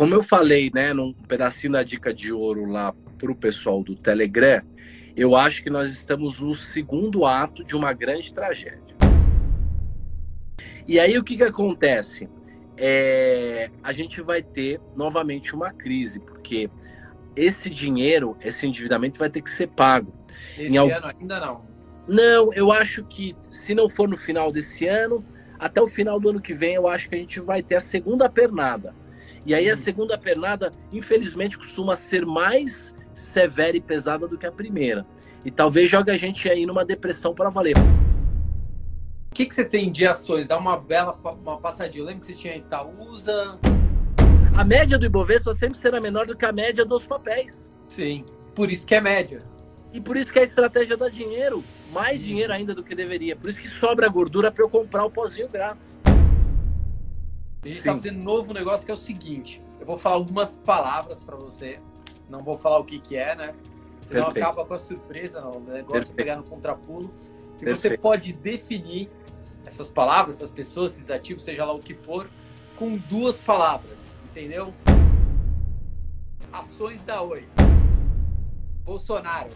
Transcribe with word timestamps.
como 0.00 0.14
eu 0.14 0.22
falei, 0.22 0.70
né, 0.74 0.94
num 0.94 1.12
pedacinho 1.12 1.74
da 1.74 1.82
dica 1.82 2.14
de 2.14 2.32
ouro 2.32 2.64
lá 2.64 2.94
para 3.18 3.30
o 3.30 3.34
pessoal 3.34 3.82
do 3.82 3.94
Telegram, 3.94 4.62
eu 5.14 5.36
acho 5.36 5.62
que 5.62 5.68
nós 5.68 5.90
estamos 5.90 6.40
no 6.40 6.54
segundo 6.54 7.26
ato 7.26 7.62
de 7.62 7.76
uma 7.76 7.92
grande 7.92 8.32
tragédia. 8.32 8.96
E 10.88 10.98
aí 10.98 11.18
o 11.18 11.22
que, 11.22 11.36
que 11.36 11.42
acontece? 11.42 12.30
É, 12.78 13.68
a 13.82 13.92
gente 13.92 14.22
vai 14.22 14.42
ter 14.42 14.80
novamente 14.96 15.54
uma 15.54 15.70
crise, 15.70 16.18
porque 16.18 16.70
esse 17.36 17.68
dinheiro, 17.68 18.38
esse 18.40 18.66
endividamento 18.66 19.18
vai 19.18 19.28
ter 19.28 19.42
que 19.42 19.50
ser 19.50 19.66
pago. 19.66 20.14
Esse 20.56 20.72
em 20.72 20.78
ano 20.78 21.08
ainda 21.08 21.40
não. 21.40 21.66
Não, 22.08 22.54
eu 22.54 22.72
acho 22.72 23.04
que 23.04 23.36
se 23.52 23.74
não 23.74 23.90
for 23.90 24.08
no 24.08 24.16
final 24.16 24.50
desse 24.50 24.86
ano, 24.86 25.22
até 25.58 25.78
o 25.82 25.86
final 25.86 26.18
do 26.18 26.30
ano 26.30 26.40
que 26.40 26.54
vem, 26.54 26.72
eu 26.72 26.88
acho 26.88 27.06
que 27.06 27.16
a 27.16 27.18
gente 27.18 27.38
vai 27.38 27.62
ter 27.62 27.74
a 27.74 27.80
segunda 27.82 28.30
pernada. 28.30 28.94
E 29.44 29.54
aí 29.54 29.68
a 29.70 29.74
uhum. 29.74 29.78
segunda 29.78 30.18
pernada, 30.18 30.72
infelizmente, 30.92 31.56
costuma 31.56 31.96
ser 31.96 32.26
mais 32.26 32.94
severa 33.12 33.76
e 33.76 33.80
pesada 33.80 34.26
do 34.28 34.38
que 34.38 34.46
a 34.46 34.52
primeira. 34.52 35.06
E 35.44 35.50
talvez 35.50 35.88
jogue 35.88 36.10
a 36.10 36.16
gente 36.16 36.48
aí 36.50 36.66
numa 36.66 36.84
depressão 36.84 37.34
para 37.34 37.48
valer. 37.48 37.76
O 37.76 39.34
que, 39.34 39.46
que 39.46 39.54
você 39.54 39.64
tem 39.64 39.90
de 39.90 40.06
ações? 40.06 40.46
Dá 40.46 40.58
uma 40.58 40.76
bela 40.76 41.18
uma 41.42 41.58
passadinha. 41.58 42.02
Eu 42.02 42.06
lembro 42.06 42.20
que 42.20 42.26
você 42.26 42.34
tinha 42.34 42.56
Itaúsa. 42.56 43.58
A 44.56 44.64
média 44.64 44.98
do 44.98 45.06
Ibovespa 45.06 45.52
sempre 45.52 45.78
será 45.78 46.00
menor 46.00 46.26
do 46.26 46.36
que 46.36 46.44
a 46.44 46.52
média 46.52 46.84
dos 46.84 47.06
papéis. 47.06 47.70
Sim, 47.88 48.24
por 48.54 48.70
isso 48.70 48.86
que 48.86 48.94
é 48.94 49.00
média. 49.00 49.42
E 49.92 50.00
por 50.00 50.16
isso 50.16 50.32
que 50.32 50.38
a 50.38 50.42
estratégia 50.42 50.96
dá 50.96 51.08
dinheiro, 51.08 51.64
mais 51.92 52.20
dinheiro 52.20 52.52
ainda 52.52 52.74
do 52.74 52.82
que 52.82 52.94
deveria. 52.94 53.34
Por 53.34 53.48
isso 53.48 53.60
que 53.60 53.68
sobra 53.68 54.08
gordura 54.08 54.50
para 54.50 54.64
eu 54.64 54.68
comprar 54.68 55.04
o 55.04 55.10
pozinho 55.10 55.48
grátis. 55.48 55.98
A 57.62 57.68
gente 57.68 57.78
está 57.78 57.92
fazendo 57.92 58.20
um 58.20 58.24
novo 58.24 58.54
negócio 58.54 58.86
que 58.86 58.90
é 58.90 58.94
o 58.94 58.96
seguinte: 58.96 59.62
eu 59.78 59.86
vou 59.86 59.98
falar 59.98 60.16
algumas 60.16 60.56
palavras 60.56 61.22
para 61.22 61.36
você, 61.36 61.78
não 62.28 62.42
vou 62.42 62.56
falar 62.56 62.78
o 62.78 62.84
que, 62.84 62.98
que 62.98 63.16
é, 63.16 63.34
né? 63.34 63.54
Senão 64.02 64.24
Perfeito. 64.24 64.46
acaba 64.46 64.64
com 64.64 64.74
a 64.74 64.78
surpresa, 64.78 65.40
não. 65.42 65.58
o 65.58 65.60
negócio 65.60 65.92
Perfeito. 65.92 66.14
pegar 66.14 66.36
no 66.36 66.42
contrapulo. 66.42 67.12
E 67.56 67.64
Perfeito. 67.64 67.76
você 67.76 67.98
pode 67.98 68.32
definir 68.32 69.10
essas 69.66 69.90
palavras, 69.90 70.36
essas 70.36 70.50
pessoas, 70.50 70.96
esses 70.96 71.10
ativos, 71.10 71.42
seja 71.42 71.64
lá 71.64 71.72
o 71.72 71.80
que 71.80 71.94
for, 71.94 72.30
com 72.76 72.96
duas 72.96 73.38
palavras, 73.38 73.98
entendeu? 74.30 74.72
Ações 76.50 77.02
da 77.02 77.20
Oi. 77.20 77.46
Bolsonaro. 78.82 79.50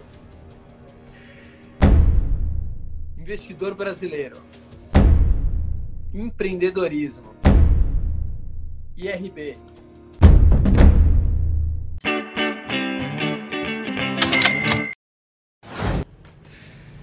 Investidor 3.16 3.74
brasileiro. 3.74 4.42
Empreendedorismo. 6.12 7.34
IRB. 8.96 9.58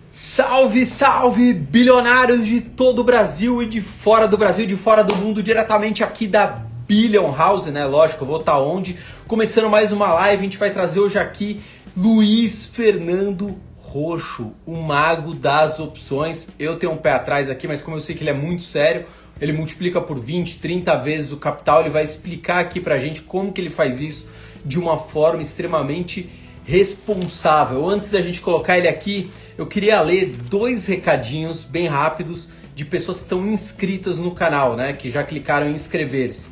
Salve, 0.09 0.85
salve, 0.85 1.53
bilionários 1.53 2.45
de 2.47 2.61
todo 2.61 2.99
o 2.99 3.03
Brasil 3.03 3.61
e 3.61 3.65
de 3.65 3.81
fora 3.81 4.25
do 4.25 4.37
Brasil, 4.37 4.65
de 4.65 4.77
fora 4.77 5.03
do 5.03 5.15
mundo, 5.17 5.43
diretamente 5.43 6.01
aqui 6.01 6.27
da 6.27 6.47
Billion 6.47 7.35
House, 7.35 7.65
né? 7.65 7.85
Lógico, 7.85 8.23
eu 8.23 8.27
vou 8.27 8.39
estar 8.39 8.57
onde? 8.59 8.97
Começando 9.27 9.69
mais 9.69 9.91
uma 9.91 10.13
live, 10.13 10.39
a 10.39 10.43
gente 10.43 10.57
vai 10.57 10.71
trazer 10.71 11.01
hoje 11.01 11.19
aqui 11.19 11.61
Luiz 11.95 12.67
Fernando 12.67 13.57
Roxo, 13.91 14.53
o 14.65 14.77
mago 14.77 15.33
das 15.33 15.77
opções. 15.77 16.51
Eu 16.57 16.79
tenho 16.79 16.93
um 16.93 16.97
pé 16.97 17.11
atrás 17.11 17.49
aqui, 17.49 17.67
mas 17.67 17.81
como 17.81 17.97
eu 17.97 18.01
sei 18.01 18.15
que 18.15 18.23
ele 18.23 18.29
é 18.29 18.33
muito 18.33 18.63
sério, 18.63 19.05
ele 19.41 19.51
multiplica 19.51 19.99
por 19.99 20.19
20, 20.19 20.59
30 20.59 20.95
vezes 20.97 21.31
o 21.31 21.37
capital, 21.37 21.81
ele 21.81 21.89
vai 21.89 22.03
explicar 22.03 22.59
aqui 22.59 22.79
pra 22.79 22.99
gente 22.99 23.23
como 23.23 23.51
que 23.51 23.59
ele 23.59 23.71
faz 23.71 23.99
isso 23.99 24.29
de 24.63 24.77
uma 24.77 24.97
forma 24.97 25.41
extremamente 25.41 26.29
responsável. 26.63 27.89
Antes 27.89 28.11
da 28.11 28.21
gente 28.21 28.39
colocar 28.39 28.77
ele 28.77 28.87
aqui, 28.87 29.31
eu 29.57 29.65
queria 29.65 29.99
ler 30.01 30.27
dois 30.27 30.85
recadinhos 30.85 31.63
bem 31.63 31.87
rápidos 31.87 32.49
de 32.75 32.85
pessoas 32.85 33.17
que 33.17 33.23
estão 33.23 33.45
inscritas 33.47 34.19
no 34.19 34.31
canal, 34.31 34.75
né? 34.75 34.93
Que 34.93 35.09
já 35.09 35.23
clicaram 35.23 35.67
em 35.67 35.73
inscrever-se. 35.73 36.49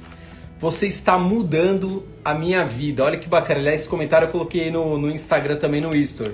Você 0.57 0.87
está 0.87 1.17
mudando 1.17 2.05
a 2.25 2.33
minha 2.33 2.65
vida. 2.65 3.03
Olha 3.03 3.17
que 3.17 3.29
bacana. 3.29 3.59
Aliás, 3.59 3.81
esse 3.81 3.89
comentário 3.89 4.27
eu 4.27 4.31
coloquei 4.31 4.69
no, 4.71 4.97
no 4.97 5.09
Instagram 5.09 5.55
também 5.55 5.79
no 5.79 5.95
History. 5.95 6.33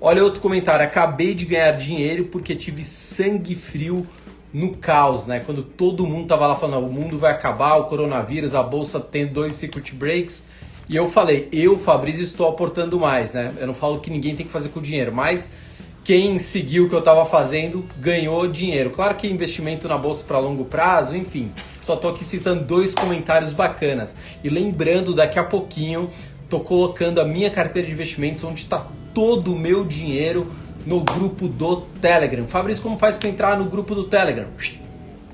Olha 0.00 0.22
outro 0.22 0.40
comentário. 0.40 0.84
Acabei 0.84 1.34
de 1.34 1.44
ganhar 1.44 1.72
dinheiro 1.72 2.26
porque 2.26 2.54
tive 2.54 2.84
sangue 2.84 3.56
frio 3.56 4.06
no 4.54 4.76
caos, 4.76 5.26
né? 5.26 5.40
Quando 5.40 5.62
todo 5.62 6.06
mundo 6.06 6.28
tava 6.28 6.46
lá 6.46 6.54
falando, 6.54 6.86
o 6.86 6.92
mundo 6.92 7.18
vai 7.18 7.32
acabar, 7.32 7.74
o 7.74 7.84
coronavírus, 7.84 8.54
a 8.54 8.62
bolsa 8.62 9.00
tem 9.00 9.26
dois 9.26 9.56
circuit 9.56 9.92
breaks 9.92 10.48
e 10.88 10.96
eu 10.96 11.08
falei, 11.08 11.48
eu, 11.50 11.78
Fabrício, 11.78 12.22
estou 12.22 12.48
aportando 12.48 12.98
mais, 12.98 13.32
né? 13.32 13.52
Eu 13.58 13.66
não 13.66 13.74
falo 13.74 14.00
que 14.00 14.10
ninguém 14.10 14.36
tem 14.36 14.44
que 14.44 14.52
fazer 14.52 14.68
com 14.68 14.80
dinheiro, 14.80 15.12
mas 15.14 15.50
quem 16.04 16.38
seguiu 16.38 16.84
o 16.84 16.88
que 16.88 16.94
eu 16.94 16.98
estava 16.98 17.24
fazendo 17.24 17.84
ganhou 17.98 18.46
dinheiro. 18.46 18.90
Claro 18.90 19.14
que 19.14 19.26
investimento 19.26 19.88
na 19.88 19.96
bolsa 19.96 20.22
para 20.24 20.38
longo 20.38 20.66
prazo, 20.66 21.16
enfim. 21.16 21.50
Só 21.80 21.94
estou 21.94 22.10
aqui 22.10 22.22
citando 22.22 22.62
dois 22.64 22.94
comentários 22.94 23.52
bacanas. 23.52 24.14
E 24.42 24.50
lembrando, 24.50 25.14
daqui 25.14 25.38
a 25.38 25.44
pouquinho, 25.44 26.10
estou 26.44 26.60
colocando 26.60 27.20
a 27.20 27.24
minha 27.24 27.50
carteira 27.50 27.88
de 27.88 27.94
investimentos 27.94 28.44
onde 28.44 28.60
está 28.60 28.86
todo 29.14 29.54
o 29.54 29.58
meu 29.58 29.84
dinheiro 29.84 30.46
no 30.86 31.00
grupo 31.00 31.48
do 31.48 31.82
Telegram. 32.00 32.46
Fabrício, 32.46 32.82
como 32.82 32.98
faz 32.98 33.16
para 33.16 33.28
entrar 33.28 33.58
no 33.58 33.66
grupo 33.66 33.94
do 33.94 34.04
Telegram? 34.04 34.46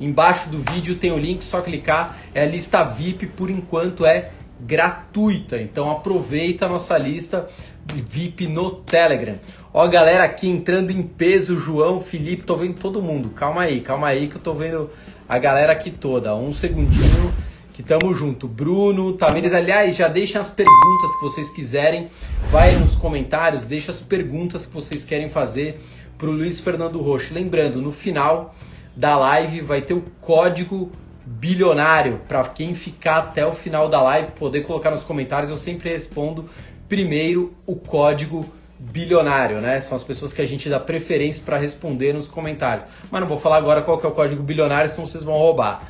Embaixo 0.00 0.48
do 0.48 0.58
vídeo 0.72 0.96
tem 0.96 1.12
o 1.12 1.18
link, 1.18 1.44
só 1.44 1.60
clicar. 1.60 2.18
É 2.34 2.42
a 2.42 2.46
lista 2.46 2.82
VIP, 2.82 3.26
por 3.26 3.50
enquanto 3.50 4.06
é 4.06 4.30
gratuita. 4.60 5.60
Então 5.60 5.90
aproveita 5.90 6.66
a 6.66 6.68
nossa 6.68 6.96
lista 6.96 7.48
VIP 7.92 8.46
no 8.46 8.70
Telegram. 8.70 9.36
Ó, 9.72 9.86
galera 9.86 10.24
aqui 10.24 10.48
entrando 10.48 10.90
em 10.90 11.02
peso, 11.02 11.56
João, 11.56 12.00
Felipe, 12.00 12.42
tô 12.42 12.56
vendo 12.56 12.74
todo 12.74 13.02
mundo. 13.02 13.30
Calma 13.30 13.62
aí, 13.62 13.80
calma 13.80 14.08
aí 14.08 14.28
que 14.28 14.36
eu 14.36 14.40
tô 14.40 14.52
vendo 14.52 14.90
a 15.28 15.38
galera 15.38 15.72
aqui 15.72 15.90
toda. 15.90 16.34
Um 16.34 16.52
segundinho 16.52 17.32
que 17.80 17.88
tamo 17.88 18.14
junto. 18.14 18.46
Bruno, 18.46 19.14
Tamires, 19.14 19.54
aliás, 19.54 19.96
já 19.96 20.06
deixem 20.06 20.38
as 20.38 20.50
perguntas 20.50 21.14
que 21.16 21.22
vocês 21.22 21.48
quiserem. 21.48 22.10
Vai 22.50 22.76
nos 22.76 22.94
comentários, 22.94 23.64
deixa 23.64 23.91
as 23.91 24.00
perguntas 24.00 24.66
que 24.66 24.74
vocês 24.74 25.02
querem 25.02 25.30
fazer 25.30 25.80
pro 26.18 26.30
Luiz 26.30 26.60
Fernando 26.60 27.00
Rocha. 27.00 27.32
Lembrando, 27.32 27.80
no 27.80 27.91
final 27.91 28.54
da 28.94 29.16
live 29.16 29.62
vai 29.62 29.80
ter 29.80 29.94
o 29.94 30.02
código 30.20 30.92
bilionário 31.24 32.20
para 32.28 32.44
quem 32.44 32.74
ficar 32.74 33.18
até 33.18 33.46
o 33.46 33.52
final 33.52 33.88
da 33.88 34.02
live 34.02 34.32
poder 34.32 34.60
colocar 34.60 34.91
nos 34.91 35.04
comentários. 35.04 35.50
Eu 35.50 35.56
sempre 35.56 35.88
respondo 35.88 36.50
primeiro 36.86 37.54
o 37.64 37.76
código 37.76 38.44
bilionário, 38.78 39.60
né? 39.60 39.80
São 39.80 39.97
as 39.97 40.04
pessoas 40.04 40.32
que 40.32 40.42
a 40.42 40.47
gente 40.47 40.68
dá 40.68 40.78
preferência 40.80 41.42
para 41.44 41.56
responder 41.56 42.12
nos 42.12 42.26
comentários. 42.26 42.86
Mas 43.10 43.20
não 43.20 43.28
vou 43.28 43.38
falar 43.38 43.56
agora 43.56 43.80
qual 43.82 43.98
que 43.98 44.06
é 44.06 44.08
o 44.08 44.12
código 44.12 44.42
bilionário, 44.42 44.91
senão 44.91 45.06
vocês 45.06 45.22
vão 45.24 45.34
roubar. 45.34 45.86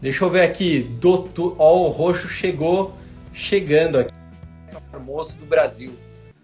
Deixa 0.00 0.24
eu 0.24 0.30
ver 0.30 0.42
aqui. 0.42 0.82
Doutor, 0.82 1.56
ó, 1.58 1.78
o 1.80 1.88
roxo 1.88 2.26
chegou, 2.26 2.94
chegando 3.34 3.98
aqui. 3.98 4.14
Famoso 4.90 5.36
do 5.36 5.44
Brasil. 5.44 5.94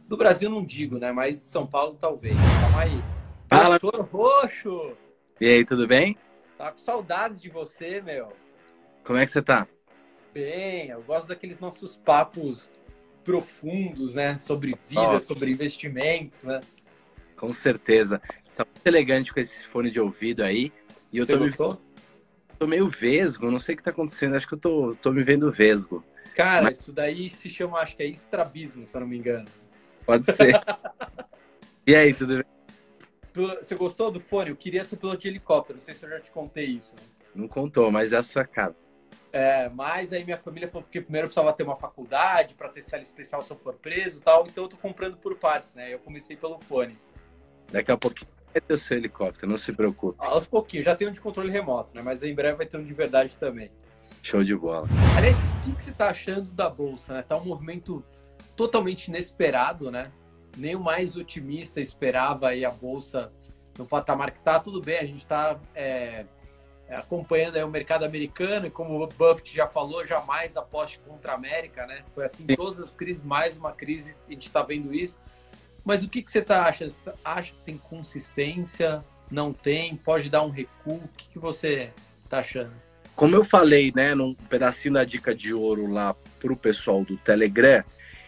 Do 0.07 0.17
Brasil 0.17 0.51
não 0.51 0.63
digo, 0.63 0.99
né? 0.99 1.11
Mas 1.11 1.39
São 1.39 1.67
Paulo 1.67 1.97
talvez. 1.99 2.37
Calma 2.37 2.81
aí. 2.81 3.03
Fala. 3.49 3.79
Doutor 3.79 4.05
Roxo! 4.05 4.93
E 5.41 5.47
aí, 5.47 5.65
tudo 5.65 5.87
bem? 5.87 6.17
Tá 6.59 6.71
com 6.71 6.79
saudades 6.79 7.41
de 7.41 7.49
você, 7.49 8.01
meu. 8.01 8.33
Como 9.05 9.19
é 9.19 9.25
que 9.25 9.31
você 9.31 9.41
tá? 9.41 9.67
Bem, 10.35 10.89
eu 10.89 11.03
gosto 11.03 11.29
daqueles 11.29 11.59
nossos 11.59 11.97
papos 11.97 12.71
profundos, 13.25 14.15
né? 14.15 14.37
Sobre 14.39 14.77
vida, 14.89 15.19
sobre 15.19 15.51
investimentos, 15.51 16.43
né? 16.43 16.61
Com 17.37 17.53
certeza. 17.53 18.21
Você 18.45 18.59
tá 18.59 18.67
muito 18.67 18.87
elegante 18.87 19.33
com 19.33 19.41
esse 19.41 19.67
fone 19.67 19.91
de 19.91 20.01
ouvido 20.01 20.43
aí. 20.45 20.73
E 21.13 21.19
eu 21.19 21.25
Você 21.25 21.33
tô 21.33 21.39
gostou? 21.39 21.73
Me... 21.73 21.79
Tô 22.59 22.67
meio 22.67 22.89
vesgo, 22.89 23.51
não 23.51 23.59
sei 23.59 23.75
o 23.75 23.79
que 23.79 23.85
tá 23.85 23.91
acontecendo. 23.91 24.35
Acho 24.35 24.49
que 24.49 24.55
eu 24.55 24.59
tô, 24.59 24.97
tô 25.03 25.13
me 25.13 25.23
vendo 25.23 25.53
vesgo. 25.53 26.05
Cara, 26.35 26.65
Mas... 26.65 26.81
isso 26.81 26.93
daí 26.93 27.29
se 27.29 27.49
chama, 27.51 27.79
acho 27.79 27.97
que 27.97 28.03
é 28.03 28.07
estrabismo, 28.07 28.87
se 28.87 28.97
eu 28.97 29.01
não 29.01 29.09
me 29.09 29.19
engano. 29.19 29.49
Pode 30.05 30.31
ser. 30.31 30.53
e 31.87 31.95
aí, 31.95 32.15
tudo 32.15 32.37
bem? 32.37 32.45
Você 33.59 33.75
gostou 33.75 34.11
do 34.11 34.21
fone? 34.21 34.51
Eu 34.51 34.57
queria 34.57 34.85
ser 34.85 34.97
piloto 34.97 35.19
de 35.19 35.29
helicóptero. 35.29 35.77
Não 35.77 35.83
sei 35.83 35.95
se 35.95 36.05
eu 36.07 36.11
já 36.11 36.21
te 36.21 36.31
contei 36.31 36.67
isso. 36.67 36.95
Não 37.35 37.47
contou, 37.47 37.91
mas 37.91 38.13
é 38.13 38.17
a 38.17 38.23
sua 38.23 38.47
cara. 38.47 38.75
É, 39.33 39.69
mas 39.69 40.13
aí 40.15 40.25
minha 40.25 40.39
família 40.39 40.69
falou 40.69 40.87
que 40.91 41.01
primeiro 41.01 41.27
eu 41.27 41.29
precisava 41.29 41.53
ter 41.53 41.63
uma 41.63 41.77
faculdade 41.77 42.55
para 42.55 42.71
ter 42.71 42.81
sala 42.81 43.03
especial 43.03 43.43
se 43.43 43.51
eu 43.51 43.57
for 43.59 43.75
preso 43.75 44.21
e 44.21 44.23
tal. 44.23 44.47
Então 44.47 44.65
eu 44.65 44.69
tô 44.69 44.77
comprando 44.79 45.19
por 45.19 45.37
partes, 45.37 45.75
né? 45.75 45.93
Eu 45.93 45.99
comecei 45.99 46.37
pelo 46.37 46.59
fone. 46.61 46.99
Daqui 47.71 47.93
a 47.93 47.99
pouquinho 47.99 48.36
vai 48.57 48.61
ter 48.61 48.75
o 48.75 48.79
seu 48.79 48.97
helicóptero, 48.97 49.49
não 49.49 49.57
se 49.57 49.73
preocupe. 49.73 50.17
Aos 50.19 50.47
pouquinhos. 50.47 50.85
Já 50.85 50.97
tem 50.97 51.09
um 51.09 51.13
de 51.13 51.21
controle 51.21 51.51
remoto, 51.51 51.95
né? 51.95 52.03
Mas 52.03 52.23
em 52.23 52.35
breve 52.35 52.57
vai 52.57 52.67
ter 52.67 52.77
um 52.77 52.85
de 52.85 52.93
verdade 52.93 53.37
também. 53.37 53.71
Show 54.23 54.43
de 54.43 54.57
bola. 54.57 54.89
Aliás, 55.17 55.37
o 55.37 55.61
que, 55.61 55.73
que 55.73 55.83
você 55.83 55.93
tá 55.93 56.11
achando 56.11 56.53
da 56.53 56.69
Bolsa, 56.69 57.15
né? 57.15 57.23
Tá 57.23 57.37
um 57.37 57.45
movimento 57.45 58.05
totalmente 58.57 59.09
inesperado, 59.09 59.91
né? 59.91 60.11
nem 60.57 60.75
o 60.75 60.81
mais 60.81 61.17
otimista 61.17 61.81
esperava 61.81 62.49
aí 62.49 62.65
a 62.65 62.71
bolsa 62.71 63.31
no 63.77 63.87
patamar 63.87 64.31
que 64.31 64.39
está. 64.39 64.59
Tudo 64.59 64.81
bem, 64.81 64.99
a 64.99 65.05
gente 65.05 65.19
está 65.19 65.61
é, 65.75 66.25
acompanhando 66.89 67.57
o 67.59 67.69
mercado 67.69 68.05
americano 68.05 68.67
e 68.67 68.71
como 68.71 69.03
o 69.03 69.07
Buffett 69.07 69.55
já 69.55 69.69
falou, 69.69 70.05
jamais 70.05 70.57
aposte 70.57 70.99
contra 71.01 71.33
a 71.33 71.35
América, 71.35 71.87
né? 71.87 72.03
Foi 72.13 72.25
assim 72.25 72.47
todas 72.47 72.81
as 72.81 72.95
crises, 72.95 73.23
mais 73.23 73.57
uma 73.57 73.73
crise, 73.73 74.17
a 74.27 74.33
gente 74.33 74.47
está 74.47 74.63
vendo 74.63 74.95
isso. 74.95 75.19
Mas 75.87 76.03
o 76.03 76.09
que, 76.09 76.21
que 76.21 76.33
você 76.33 76.43
tá 76.43 76.65
achando? 76.65 76.91
Você 76.91 77.01
tá, 77.01 77.15
acha 77.25 77.53
que 77.53 77.61
tem 77.61 77.79
consistência? 77.79 79.05
Não 79.31 79.53
tem? 79.53 79.95
Pode 79.95 80.29
dar 80.29 80.43
um 80.43 80.51
recuo? 80.51 80.97
O 80.97 81.09
que, 81.17 81.29
que 81.29 81.39
você 81.39 81.93
está 82.25 82.41
achando? 82.41 82.73
Como 83.15 83.37
eu 83.37 83.45
falei, 83.45 83.93
né, 83.95 84.13
num 84.13 84.35
pedacinho 84.35 84.95
da 84.95 85.05
dica 85.05 85.33
de 85.33 85.55
ouro 85.55 85.87
lá 85.87 86.13
para 86.41 86.53
o 86.53 86.57
pessoal 86.57 87.05
do 87.05 87.17
Telegram, 87.17 87.85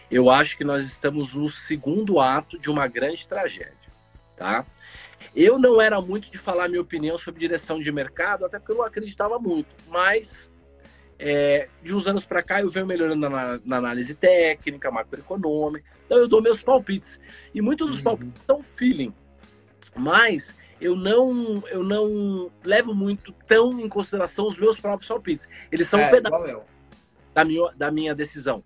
eu 0.09 0.29
acho 0.29 0.57
que 0.57 0.63
nós 0.63 0.85
estamos 0.85 1.35
no 1.35 1.49
segundo 1.49 2.19
ato 2.21 2.57
de 2.57 2.69
uma 2.69 2.87
grande 2.87 3.27
tragédia, 3.27 3.91
tá? 4.37 4.65
Eu 5.35 5.59
não 5.59 5.81
era 5.81 6.01
muito 6.01 6.31
de 6.31 6.37
falar 6.37 6.69
minha 6.69 6.81
opinião 6.81 7.17
sobre 7.17 7.41
direção 7.41 7.79
de 7.79 7.91
mercado, 7.91 8.45
até 8.45 8.57
porque 8.57 8.71
eu 8.71 8.77
não 8.77 8.85
acreditava 8.85 9.37
muito, 9.37 9.75
mas 9.87 10.49
é, 11.19 11.67
de 11.83 11.93
uns 11.93 12.07
anos 12.07 12.25
para 12.25 12.41
cá 12.41 12.61
eu 12.61 12.69
venho 12.69 12.87
melhorando 12.87 13.29
na, 13.29 13.59
na, 13.63 13.77
análise 13.77 14.15
técnica, 14.15 14.89
macroeconômica, 14.89 15.98
então 16.09 16.17
eu 16.17 16.27
dou 16.27 16.41
meus 16.41 16.63
palpites. 16.63 17.21
E 17.53 17.61
muitos 17.61 17.85
dos 17.85 17.97
uhum. 17.97 18.03
palpites 18.03 18.41
são 18.47 18.63
feeling, 18.63 19.13
mas 19.95 20.55
eu 20.81 20.95
não 20.95 21.63
eu 21.67 21.83
não 21.83 22.51
levo 22.63 22.95
muito 22.95 23.31
tão 23.45 23.79
em 23.79 23.87
consideração 23.87 24.47
os 24.47 24.57
meus 24.57 24.79
próprios 24.79 25.07
palpites. 25.07 25.47
Eles 25.71 25.87
são 25.87 25.99
é, 25.99 26.07
um 26.07 26.09
pedaço 26.09 26.65
da 27.31 27.45
minha, 27.45 27.71
da 27.77 27.91
minha 27.91 28.15
decisão. 28.15 28.63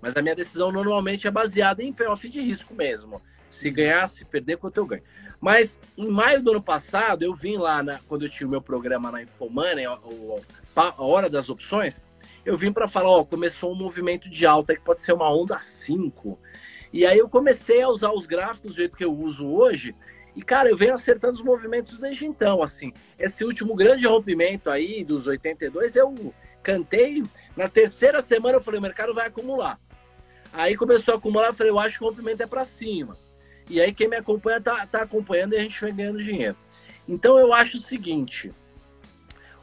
Mas 0.00 0.16
a 0.16 0.22
minha 0.22 0.34
decisão 0.34 0.72
normalmente 0.72 1.28
é 1.28 1.30
baseada 1.30 1.80
em 1.80 1.92
payoff 1.92 2.28
de 2.28 2.40
risco 2.40 2.74
mesmo. 2.74 3.22
Se 3.48 3.70
ganhar, 3.70 4.08
se 4.08 4.24
perder, 4.24 4.56
quanto 4.56 4.78
eu 4.78 4.86
ganho. 4.86 5.02
Mas 5.40 5.78
em 5.96 6.08
maio 6.08 6.42
do 6.42 6.50
ano 6.50 6.62
passado, 6.62 7.22
eu 7.22 7.34
vim 7.36 7.56
lá, 7.56 7.84
na, 7.84 8.00
quando 8.08 8.24
eu 8.24 8.28
tinha 8.28 8.48
o 8.48 8.50
meu 8.50 8.60
programa 8.60 9.12
na 9.12 9.22
Infomoney, 9.22 9.86
a, 9.86 10.00
a 10.74 11.02
Hora 11.04 11.30
das 11.30 11.48
Opções, 11.48 12.02
eu 12.44 12.56
vim 12.56 12.72
para 12.72 12.88
falar, 12.88 13.10
ó, 13.10 13.24
começou 13.24 13.72
um 13.72 13.76
movimento 13.76 14.28
de 14.28 14.46
alta 14.46 14.74
que 14.74 14.82
pode 14.82 15.00
ser 15.00 15.12
uma 15.12 15.32
onda 15.32 15.58
5. 15.58 16.38
E 16.92 17.06
aí 17.06 17.18
eu 17.18 17.28
comecei 17.28 17.80
a 17.82 17.88
usar 17.88 18.12
os 18.12 18.26
gráficos 18.26 18.72
do 18.72 18.76
jeito 18.76 18.96
que 18.96 19.04
eu 19.04 19.12
uso 19.12 19.46
hoje, 19.46 19.94
e, 20.34 20.42
cara, 20.42 20.68
eu 20.68 20.76
venho 20.76 20.94
acertando 20.94 21.34
os 21.34 21.42
movimentos 21.42 21.98
desde 21.98 22.26
então, 22.26 22.62
assim. 22.62 22.92
Esse 23.18 23.44
último 23.44 23.74
grande 23.74 24.06
rompimento 24.06 24.70
aí 24.70 25.04
dos 25.04 25.26
82, 25.26 25.94
eu 25.94 26.34
cantei. 26.62 27.22
Na 27.56 27.68
terceira 27.68 28.20
semana 28.20 28.56
eu 28.56 28.60
falei, 28.60 28.80
o 28.80 28.82
mercado 28.82 29.12
vai 29.12 29.26
acumular. 29.26 29.78
Aí 30.52 30.74
começou 30.74 31.14
a 31.14 31.16
acumular, 31.18 31.48
eu 31.48 31.54
falei, 31.54 31.70
eu 31.70 31.78
acho 31.78 31.98
que 31.98 32.04
o 32.04 32.08
rompimento 32.08 32.42
é 32.42 32.46
para 32.46 32.64
cima. 32.64 33.16
E 33.68 33.80
aí 33.80 33.92
quem 33.92 34.08
me 34.08 34.16
acompanha 34.16 34.60
tá, 34.60 34.86
tá 34.86 35.02
acompanhando 35.02 35.52
e 35.52 35.56
a 35.56 35.60
gente 35.60 35.80
vai 35.80 35.92
ganhando 35.92 36.22
dinheiro. 36.22 36.56
Então 37.06 37.38
eu 37.38 37.52
acho 37.52 37.76
o 37.76 37.80
seguinte, 37.80 38.52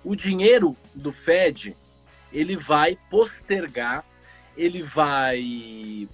o 0.03 0.15
dinheiro 0.15 0.75
do 0.93 1.11
Fed, 1.11 1.75
ele 2.31 2.55
vai 2.55 2.97
postergar, 3.09 4.05
ele 4.57 4.83
vai, 4.83 6.07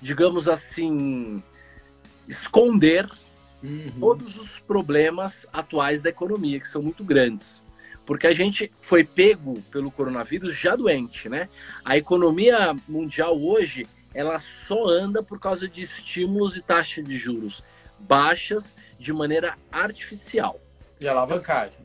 digamos 0.00 0.48
assim, 0.48 1.42
esconder 2.28 3.08
uhum. 3.64 3.92
todos 3.98 4.36
os 4.36 4.58
problemas 4.58 5.46
atuais 5.52 6.02
da 6.02 6.10
economia, 6.10 6.60
que 6.60 6.68
são 6.68 6.82
muito 6.82 7.04
grandes. 7.04 7.62
Porque 8.06 8.26
a 8.26 8.32
gente 8.32 8.72
foi 8.80 9.04
pego 9.04 9.62
pelo 9.70 9.90
coronavírus 9.90 10.56
já 10.56 10.74
doente, 10.74 11.28
né? 11.28 11.48
A 11.84 11.96
economia 11.96 12.74
mundial 12.88 13.40
hoje, 13.40 13.86
ela 14.12 14.38
só 14.38 14.88
anda 14.88 15.22
por 15.22 15.38
causa 15.38 15.68
de 15.68 15.82
estímulos 15.82 16.56
e 16.56 16.62
taxas 16.62 17.04
de 17.04 17.14
juros 17.14 17.62
baixas 18.00 18.74
de 18.98 19.12
maneira 19.12 19.56
artificial. 19.70 20.60
E 21.00 21.06
alavancagem. 21.06 21.78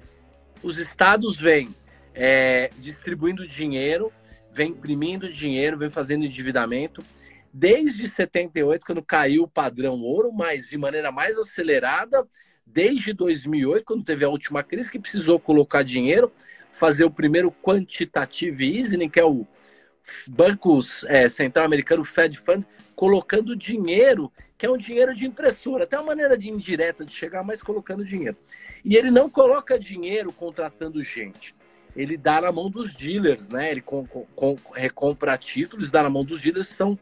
Os 0.64 0.78
estados 0.78 1.38
vêm 1.38 1.76
é, 2.16 2.72
distribuindo 2.78 3.48
dinheiro, 3.48 4.12
vem 4.52 4.72
imprimindo 4.72 5.30
dinheiro, 5.30 5.78
vem 5.78 5.90
fazendo 5.90 6.26
endividamento. 6.26 7.04
Desde 7.54 8.08
78, 8.08 8.86
quando 8.86 9.04
caiu 9.04 9.44
o 9.44 9.48
padrão 9.48 10.02
ouro, 10.02 10.32
mas 10.32 10.70
de 10.70 10.78
maneira 10.78 11.12
mais 11.12 11.38
acelerada, 11.38 12.26
desde 12.66 13.14
2008, 13.14 13.86
quando 13.86 14.04
teve 14.04 14.26
a 14.26 14.30
última 14.30 14.64
crise, 14.64 14.90
que 14.90 15.00
precisou 15.00 15.40
colocar 15.40 15.84
dinheiro, 15.84 16.32
fazer 16.72 17.04
o 17.06 17.12
primeiro 17.12 17.52
quantitative 17.52 18.78
easing, 18.78 19.10
que 19.10 19.20
é 19.20 19.26
o 19.26 19.46
Banco 20.28 20.80
é, 21.08 21.28
Central 21.28 21.66
Americano, 21.66 22.04
Fed 22.04 22.38
Fund, 22.38 22.66
colocando 22.96 23.56
dinheiro, 23.56 24.32
que 24.58 24.66
é 24.66 24.70
um 24.70 24.78
dinheiro 24.78 25.14
de 25.14 25.26
impressora, 25.26 25.84
até 25.84 25.98
uma 25.98 26.08
maneira 26.08 26.38
de 26.38 26.50
indireta 26.50 27.04
de 27.04 27.12
chegar, 27.12 27.44
mas 27.44 27.62
colocando 27.62 28.06
dinheiro. 28.06 28.38
E 28.84 28.96
ele 28.96 29.12
não 29.12 29.30
coloca 29.30 29.78
dinheiro 29.78 30.32
contratando 30.32 31.02
gente. 31.02 31.56
Ele 31.96 32.18
dá 32.18 32.42
na 32.42 32.52
mão 32.52 32.70
dos 32.70 32.94
dealers, 32.94 33.50
né? 33.50 33.72
Ele 33.72 33.82
com, 33.82 34.06
com, 34.06 34.58
recompra 34.74 35.38
títulos, 35.38 35.92
dá 35.92 36.04
na 36.04 36.10
mão 36.10 36.26
dos 36.26 36.42
dealers, 36.42 36.68
são 36.68 37.00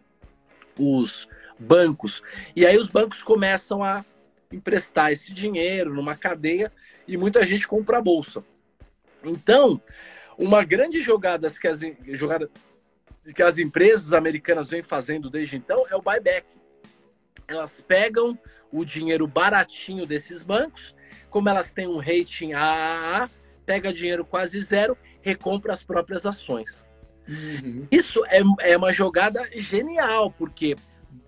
os 0.78 1.28
bancos. 1.58 2.22
E 2.56 2.66
aí 2.66 2.78
os 2.78 2.90
bancos 2.90 3.22
começam 3.22 3.84
a 3.84 4.06
emprestar 4.52 5.12
esse 5.12 5.34
dinheiro 5.34 5.94
numa 5.94 6.16
cadeia 6.16 6.72
e 7.08 7.18
muita 7.18 7.46
gente 7.46 7.68
compra 7.68 7.98
a 7.98 8.02
bolsa. 8.02 8.44
Então, 9.24 9.82
uma 10.38 10.64
grande 10.64 11.02
jogada 11.02 11.50
que 11.50 11.68
as, 11.68 11.80
jogada 12.10 12.50
que 13.34 13.42
as 13.42 13.58
empresas 13.58 14.14
americanas 14.14 14.70
vêm 14.70 14.84
fazendo 14.84 15.30
desde 15.30 15.56
então 15.56 15.86
é 15.90 15.96
o 15.96 16.02
buyback. 16.02 16.46
Elas 17.48 17.82
pegam 17.82 18.38
o 18.72 18.84
dinheiro 18.84 19.28
baratinho 19.28 20.06
desses 20.06 20.44
bancos, 20.44 20.96
como 21.30 21.50
elas 21.50 21.72
têm 21.72 21.88
um 21.88 21.98
rating 21.98 22.54
AAA, 22.54 23.30
pega 23.66 23.94
dinheiro 23.94 24.26
quase 24.26 24.60
zero, 24.62 24.98
recompra 25.22 25.74
as 25.74 25.84
próprias 25.84 26.26
ações. 26.26 26.86
Uhum. 27.28 27.88
Isso 27.90 28.26
é, 28.26 28.42
é 28.60 28.78
uma 28.78 28.92
jogada 28.92 29.48
genial, 29.56 30.32
porque 30.32 30.76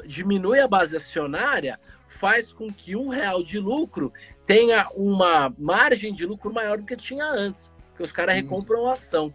diminui 0.06 0.60
a 0.60 0.68
base 0.68 0.96
acionária, 0.96 1.80
faz 2.10 2.52
com 2.52 2.72
que 2.72 2.96
um 2.96 3.08
real 3.08 3.44
de 3.44 3.60
lucro 3.60 4.12
tenha 4.46 4.90
uma 4.96 5.54
margem 5.58 6.14
de 6.14 6.26
lucro 6.26 6.54
maior 6.54 6.78
do 6.78 6.86
que 6.86 6.96
tinha 6.96 7.26
antes, 7.26 7.72
porque 7.90 8.04
os 8.04 8.12
caras 8.12 8.36
hum. 8.38 8.42
recompram 8.42 8.88
a 8.88 8.94
ação. 8.94 9.34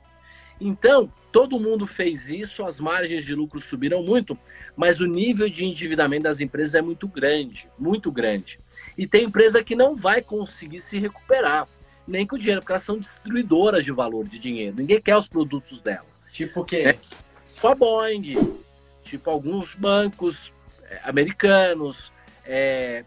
Então, 0.60 1.10
todo 1.32 1.58
mundo 1.58 1.86
fez 1.86 2.28
isso, 2.28 2.64
as 2.64 2.78
margens 2.78 3.24
de 3.24 3.34
lucro 3.34 3.60
subiram 3.60 4.02
muito, 4.02 4.38
mas 4.76 5.00
o 5.00 5.06
nível 5.06 5.48
de 5.48 5.64
endividamento 5.64 6.24
das 6.24 6.40
empresas 6.40 6.74
é 6.74 6.82
muito 6.82 7.08
grande, 7.08 7.68
muito 7.78 8.12
grande. 8.12 8.60
E 8.96 9.06
tem 9.06 9.24
empresa 9.24 9.64
que 9.64 9.74
não 9.74 9.96
vai 9.96 10.20
conseguir 10.20 10.78
se 10.80 10.98
recuperar, 10.98 11.66
nem 12.06 12.26
com 12.26 12.36
o 12.36 12.38
dinheiro, 12.38 12.60
porque 12.60 12.72
elas 12.72 12.84
são 12.84 12.98
destruidoras 12.98 13.84
de 13.84 13.92
valor 13.92 14.26
de 14.26 14.38
dinheiro. 14.38 14.76
Ninguém 14.76 15.00
quer 15.00 15.16
os 15.16 15.28
produtos 15.28 15.80
dela. 15.80 16.06
Tipo 16.32 16.60
o 16.60 16.64
quê? 16.64 16.76
É, 16.76 16.92
tipo 16.92 17.68
a 17.68 17.74
Boeing, 17.74 18.38
tipo 19.02 19.30
alguns 19.30 19.74
bancos 19.74 20.52
é, 20.84 21.00
americanos, 21.04 22.12
é, 22.44 23.04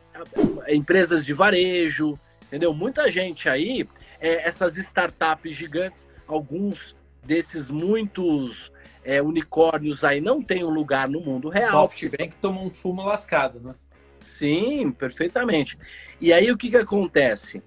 empresas 0.69 1.25
de 1.25 1.33
varejo, 1.33 2.19
entendeu? 2.43 2.73
Muita 2.73 3.09
gente 3.09 3.49
aí, 3.49 3.87
é, 4.19 4.47
essas 4.47 4.77
startups 4.77 5.53
gigantes, 5.53 6.07
alguns 6.27 6.95
desses 7.23 7.69
muitos 7.69 8.71
é, 9.03 9.21
unicórnios 9.21 10.03
aí 10.03 10.21
não 10.21 10.41
tem 10.41 10.63
um 10.63 10.69
lugar 10.69 11.07
no 11.07 11.19
mundo 11.19 11.49
real. 11.49 11.71
SoftBank 11.71 12.35
toma 12.37 12.61
um 12.61 12.69
fumo 12.69 13.03
lascado, 13.03 13.59
né? 13.59 13.75
Sim, 14.21 14.91
perfeitamente. 14.91 15.77
E 16.19 16.31
aí 16.31 16.49
o 16.51 16.57
que, 16.57 16.69
que 16.69 16.77
acontece? 16.77 17.61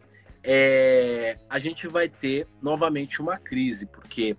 É, 0.48 1.38
a 1.50 1.58
gente 1.58 1.88
vai 1.88 2.08
ter 2.08 2.46
novamente 2.62 3.20
uma 3.20 3.36
crise, 3.36 3.84
porque 3.84 4.36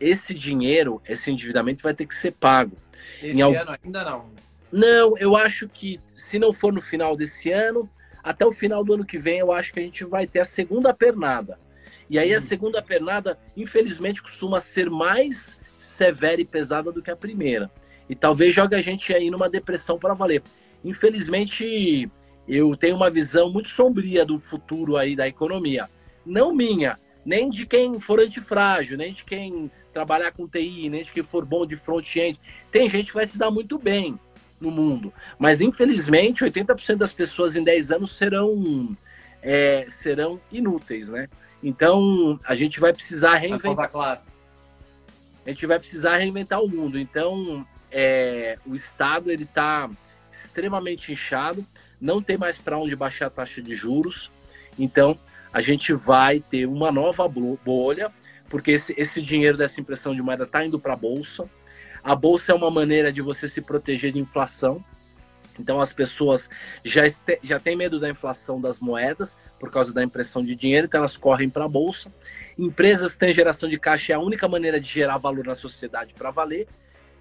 esse 0.00 0.32
dinheiro, 0.32 1.02
esse 1.06 1.30
endividamento 1.30 1.82
vai 1.82 1.92
ter 1.92 2.06
que 2.06 2.14
ser 2.14 2.30
pago. 2.30 2.78
Esse 3.22 3.38
em 3.38 3.42
ano 3.42 3.76
ainda 3.82 4.04
não. 4.04 4.32
Não, 4.72 5.18
eu 5.18 5.36
acho 5.36 5.68
que 5.68 6.00
se 6.16 6.38
não 6.38 6.52
for 6.52 6.72
no 6.72 6.80
final 6.80 7.14
desse 7.14 7.52
ano, 7.52 7.88
até 8.22 8.46
o 8.46 8.52
final 8.52 8.82
do 8.82 8.94
ano 8.94 9.04
que 9.04 9.18
vem, 9.18 9.38
eu 9.38 9.52
acho 9.52 9.72
que 9.72 9.78
a 9.78 9.82
gente 9.82 10.02
vai 10.04 10.26
ter 10.26 10.40
a 10.40 10.44
segunda 10.46 10.94
pernada. 10.94 11.60
E 12.08 12.18
aí 12.18 12.34
a 12.34 12.38
uhum. 12.38 12.42
segunda 12.42 12.82
pernada, 12.82 13.38
infelizmente, 13.54 14.22
costuma 14.22 14.60
ser 14.60 14.88
mais 14.88 15.60
severa 15.78 16.40
e 16.40 16.44
pesada 16.44 16.90
do 16.90 17.02
que 17.02 17.10
a 17.10 17.16
primeira. 17.16 17.70
E 18.08 18.14
talvez 18.14 18.54
jogue 18.54 18.74
a 18.74 18.80
gente 18.80 19.14
aí 19.14 19.30
numa 19.30 19.48
depressão 19.48 19.98
para 19.98 20.14
valer. 20.14 20.42
Infelizmente, 20.82 22.10
eu 22.48 22.76
tenho 22.76 22.96
uma 22.96 23.10
visão 23.10 23.50
muito 23.50 23.70
sombria 23.70 24.24
do 24.24 24.38
futuro 24.38 24.96
aí 24.96 25.16
da 25.16 25.26
economia. 25.26 25.88
Não 26.24 26.54
minha, 26.54 26.98
nem 27.24 27.48
de 27.48 27.66
quem 27.66 27.98
for 27.98 28.20
antifrágil, 28.20 28.98
nem 28.98 29.12
de 29.12 29.24
quem 29.24 29.70
trabalhar 29.92 30.32
com 30.32 30.48
TI, 30.48 30.88
nem 30.90 31.02
de 31.02 31.12
quem 31.12 31.22
for 31.22 31.44
bom 31.44 31.64
de 31.64 31.76
front-end. 31.76 32.38
Tem 32.70 32.88
gente 32.88 33.08
que 33.08 33.14
vai 33.14 33.26
se 33.26 33.38
dar 33.38 33.50
muito 33.50 33.78
bem 33.78 34.18
no 34.60 34.70
mundo. 34.70 35.12
Mas, 35.38 35.60
infelizmente, 35.60 36.44
80% 36.44 36.96
das 36.96 37.12
pessoas 37.12 37.56
em 37.56 37.62
10 37.62 37.92
anos 37.92 38.10
serão, 38.16 38.96
é, 39.42 39.86
serão 39.88 40.40
inúteis, 40.50 41.08
né? 41.08 41.28
Então, 41.62 42.38
a 42.44 42.54
gente 42.54 42.78
vai 42.78 42.92
precisar 42.92 43.36
reinventar... 43.36 43.86
A 43.86 43.88
classe. 43.88 44.30
A 45.46 45.50
gente 45.50 45.66
vai 45.66 45.78
precisar 45.78 46.16
reinventar 46.16 46.62
o 46.62 46.68
mundo. 46.68 46.98
Então, 46.98 47.66
é, 47.90 48.58
o 48.66 48.74
Estado 48.74 49.30
ele 49.30 49.44
está 49.44 49.88
extremamente 50.30 51.12
inchado, 51.12 51.64
não 52.04 52.22
tem 52.22 52.36
mais 52.36 52.58
para 52.58 52.78
onde 52.78 52.94
baixar 52.94 53.26
a 53.26 53.30
taxa 53.30 53.62
de 53.62 53.74
juros. 53.74 54.30
Então, 54.78 55.18
a 55.50 55.62
gente 55.62 55.94
vai 55.94 56.38
ter 56.38 56.66
uma 56.66 56.92
nova 56.92 57.26
bolha, 57.26 58.12
porque 58.46 58.72
esse, 58.72 58.94
esse 58.98 59.22
dinheiro 59.22 59.56
dessa 59.56 59.80
impressão 59.80 60.14
de 60.14 60.20
moeda 60.20 60.44
está 60.44 60.62
indo 60.62 60.78
para 60.78 60.92
a 60.92 60.96
bolsa. 60.96 61.48
A 62.02 62.14
bolsa 62.14 62.52
é 62.52 62.54
uma 62.54 62.70
maneira 62.70 63.10
de 63.10 63.22
você 63.22 63.48
se 63.48 63.62
proteger 63.62 64.12
de 64.12 64.18
inflação. 64.18 64.84
Então 65.58 65.80
as 65.80 65.94
pessoas 65.94 66.50
já, 66.84 67.06
este, 67.06 67.38
já 67.42 67.58
têm 67.58 67.74
medo 67.74 67.98
da 67.98 68.10
inflação 68.10 68.60
das 68.60 68.80
moedas 68.80 69.38
por 69.58 69.70
causa 69.70 69.94
da 69.94 70.02
impressão 70.02 70.44
de 70.44 70.54
dinheiro, 70.54 70.86
então 70.86 70.98
elas 70.98 71.16
correm 71.16 71.48
para 71.48 71.64
a 71.64 71.68
bolsa. 71.68 72.12
Empresas 72.58 73.16
têm 73.16 73.32
geração 73.32 73.66
de 73.66 73.78
caixa 73.78 74.12
é 74.12 74.16
a 74.16 74.20
única 74.20 74.46
maneira 74.46 74.78
de 74.78 74.88
gerar 74.88 75.16
valor 75.16 75.46
na 75.46 75.54
sociedade 75.54 76.12
para 76.12 76.30
valer. 76.30 76.66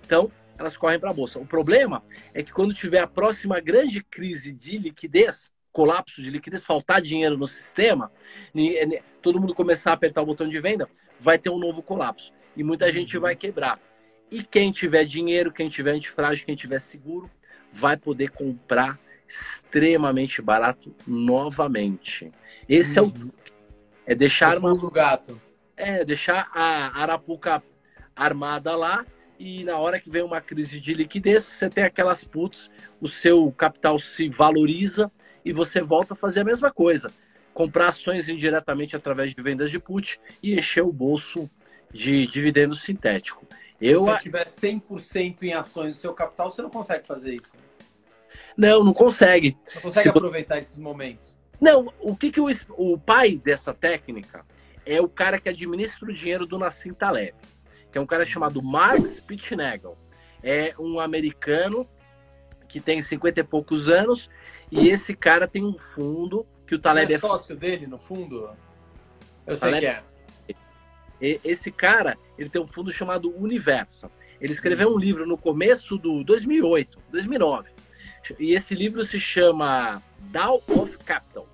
Então 0.04 0.30
elas 0.58 0.78
correm 0.78 1.00
para 1.00 1.10
a 1.10 1.14
bolsa. 1.14 1.40
O 1.40 1.46
problema 1.46 2.04
é 2.34 2.44
que 2.44 2.52
quando 2.52 2.74
tiver 2.74 3.00
a 3.00 3.08
próxima 3.08 3.60
grande 3.60 4.04
crise 4.04 4.52
de 4.54 4.78
liquidez, 4.78 5.52
colapso 5.72 6.22
de 6.22 6.30
liquidez, 6.30 6.64
faltar 6.64 7.02
dinheiro 7.02 7.38
no 7.38 7.48
sistema, 7.48 8.12
todo 9.22 9.40
mundo 9.40 9.56
começar 9.56 9.92
a 9.92 9.94
apertar 9.94 10.22
o 10.22 10.26
botão 10.26 10.48
de 10.48 10.60
venda, 10.60 10.88
vai 11.20 11.38
ter 11.38 11.50
um 11.50 11.58
novo 11.58 11.82
colapso 11.82 12.32
e 12.56 12.64
muita 12.64 12.92
gente 12.92 13.18
vai 13.18 13.36
quebrar. 13.36 13.80
E 14.30 14.44
quem 14.44 14.72
tiver 14.72 15.04
dinheiro, 15.04 15.52
quem 15.52 15.70
tiver 15.70 15.92
antifrágil, 15.92 16.46
quem 16.46 16.56
tiver 16.56 16.80
seguro, 16.80 17.30
vai 17.72 17.98
poder 17.98 18.30
comprar 18.32 19.00
extremamente 19.28 20.42
barato 20.42 20.96
novamente. 21.06 22.32
Esse 22.70 23.00
uhum. 23.00 23.06
é 23.06 23.10
o 23.10 23.24
uhum. 23.24 23.32
é 24.06 24.16
deixar 24.16 24.58
uma 24.58 24.76
do 24.76 24.90
gato. 24.90 25.42
É, 25.76 26.06
deixar 26.06 26.50
a 26.54 27.02
arapuca 27.02 27.64
armada 28.16 28.76
lá 28.76 29.04
e 29.44 29.66
na 29.66 29.78
hora 29.78 30.00
que 30.00 30.10
vem 30.10 30.22
uma 30.22 30.40
crise 30.40 30.80
de 30.80 30.94
liquidez, 30.94 31.44
você 31.44 31.70
tem 31.70 31.84
aquelas 31.84 32.24
puts, 32.24 32.72
o 33.02 33.10
seu 33.10 33.52
capital 33.52 34.00
se 34.00 34.30
valoriza 34.30 35.12
e 35.44 35.52
você 35.52 35.82
volta 35.82 36.14
a 36.14 36.18
fazer 36.18 36.40
a 36.40 36.44
mesma 36.46 36.72
coisa. 36.72 37.12
Comprar 37.54 37.90
ações 37.90 38.30
indiretamente 38.30 38.96
através 38.96 39.36
de 39.36 39.42
vendas 39.42 39.70
de 39.70 39.82
put 39.82 40.18
e 40.42 40.58
encher 40.58 40.82
o 40.82 40.94
bolso 40.94 41.50
de 41.92 42.26
dividendo 42.26 42.74
sintético. 42.74 43.46
Eu, 43.82 44.06
Se 44.06 44.06
você 44.06 44.22
tiver 44.22 44.46
100% 44.46 45.44
em 45.44 45.54
ações 45.54 45.96
do 45.96 46.00
seu 46.00 46.14
capital, 46.14 46.50
você 46.50 46.62
não 46.62 46.70
consegue 46.70 47.06
fazer 47.06 47.34
isso. 47.36 47.52
Não, 48.56 48.82
não 48.82 48.94
consegue. 48.94 49.58
Não 49.76 49.82
consegue 49.82 50.04
Se 50.04 50.10
aproveitar 50.10 50.58
esses 50.58 50.78
momentos. 50.78 51.38
Não, 51.60 51.94
o 52.00 52.16
que, 52.16 52.32
que 52.32 52.40
o, 52.40 52.48
o 52.78 52.98
pai 52.98 53.38
dessa 53.38 53.74
técnica 53.74 54.46
é 54.86 55.02
o 55.02 55.10
cara 55.10 55.38
que 55.38 55.50
administra 55.50 56.10
o 56.10 56.14
dinheiro 56.14 56.46
do 56.46 56.58
Nassim 56.58 56.94
Taleb, 56.94 57.36
que 57.94 58.00
é 58.00 58.02
um 58.02 58.08
cara 58.08 58.26
chamado 58.26 58.60
Mark 58.64 59.06
Spitznagel. 59.06 59.96
É 60.42 60.74
um 60.80 61.00
americano 61.00 61.88
que 62.68 62.82
tem 62.82 63.00
50 63.00 63.40
e 63.40 63.44
poucos 63.44 63.88
anos 63.88 64.32
e 64.72 64.90
esse 64.90 65.16
cara 65.16 65.48
tem 65.48 65.64
um 65.64 65.78
fundo 65.78 66.44
que 66.66 66.74
o 66.74 66.80
Taleb 66.80 67.14
é, 67.14 67.16
é 67.16 67.20
sócio 67.20 67.56
dele 67.56 67.86
no 67.86 68.00
fundo. 68.00 68.50
Eu 69.46 69.56
sei 69.56 69.70
Taleb... 69.70 70.04
que 70.48 70.56
é. 71.24 71.40
Esse 71.44 71.72
cara, 71.72 72.18
ele 72.36 72.50
tem 72.50 72.60
um 72.60 72.66
fundo 72.66 72.92
chamado 72.92 73.34
Universa. 73.38 74.12
Ele 74.42 74.52
escreveu 74.52 74.90
um 74.90 74.98
livro 74.98 75.28
no 75.28 75.38
começo 75.38 75.96
do 75.96 76.24
2008, 76.24 77.00
2009. 77.12 77.70
E 78.40 78.54
esse 78.54 78.74
livro 78.74 79.04
se 79.04 79.20
chama 79.20 80.02
Dow 80.20 80.64
of 80.68 80.98
Capital. 80.98 81.48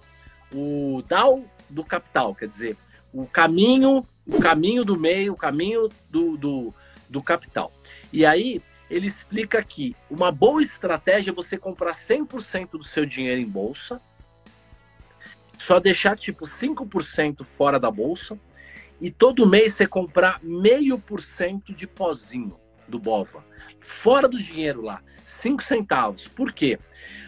O 0.53 1.03
Dow 1.05 1.45
do 1.69 1.83
capital, 1.83 2.33
quer 2.33 2.47
dizer, 2.47 2.77
o 3.13 3.27
caminho, 3.27 4.07
o 4.31 4.39
caminho 4.39 4.85
do 4.85 4.97
meio, 4.97 5.33
o 5.33 5.37
caminho 5.37 5.89
do, 6.09 6.37
do, 6.37 6.73
do 7.09 7.21
capital. 7.21 7.71
E 8.13 8.25
aí 8.25 8.61
ele 8.89 9.07
explica 9.07 9.63
que 9.63 9.95
uma 10.09 10.31
boa 10.31 10.61
estratégia 10.61 11.31
é 11.31 11.33
você 11.33 11.57
comprar 11.57 11.93
100% 11.93 12.71
do 12.71 12.83
seu 12.83 13.05
dinheiro 13.05 13.41
em 13.41 13.45
bolsa, 13.45 14.01
só 15.57 15.79
deixar 15.79 16.17
tipo 16.17 16.45
5% 16.45 17.43
fora 17.43 17.79
da 17.79 17.91
bolsa 17.91 18.39
e 19.01 19.11
todo 19.11 19.49
mês 19.49 19.73
você 19.73 19.85
comprar 19.85 20.39
meio 20.41 20.97
por 20.97 21.21
cento 21.21 21.73
de 21.73 21.85
pozinho 21.85 22.57
do 22.87 22.99
Bova. 22.99 23.43
Fora 23.79 24.27
do 24.27 24.37
dinheiro 24.37 24.81
lá, 24.81 25.01
5 25.25 25.63
centavos. 25.63 26.27
Por 26.27 26.51
quê? 26.51 26.79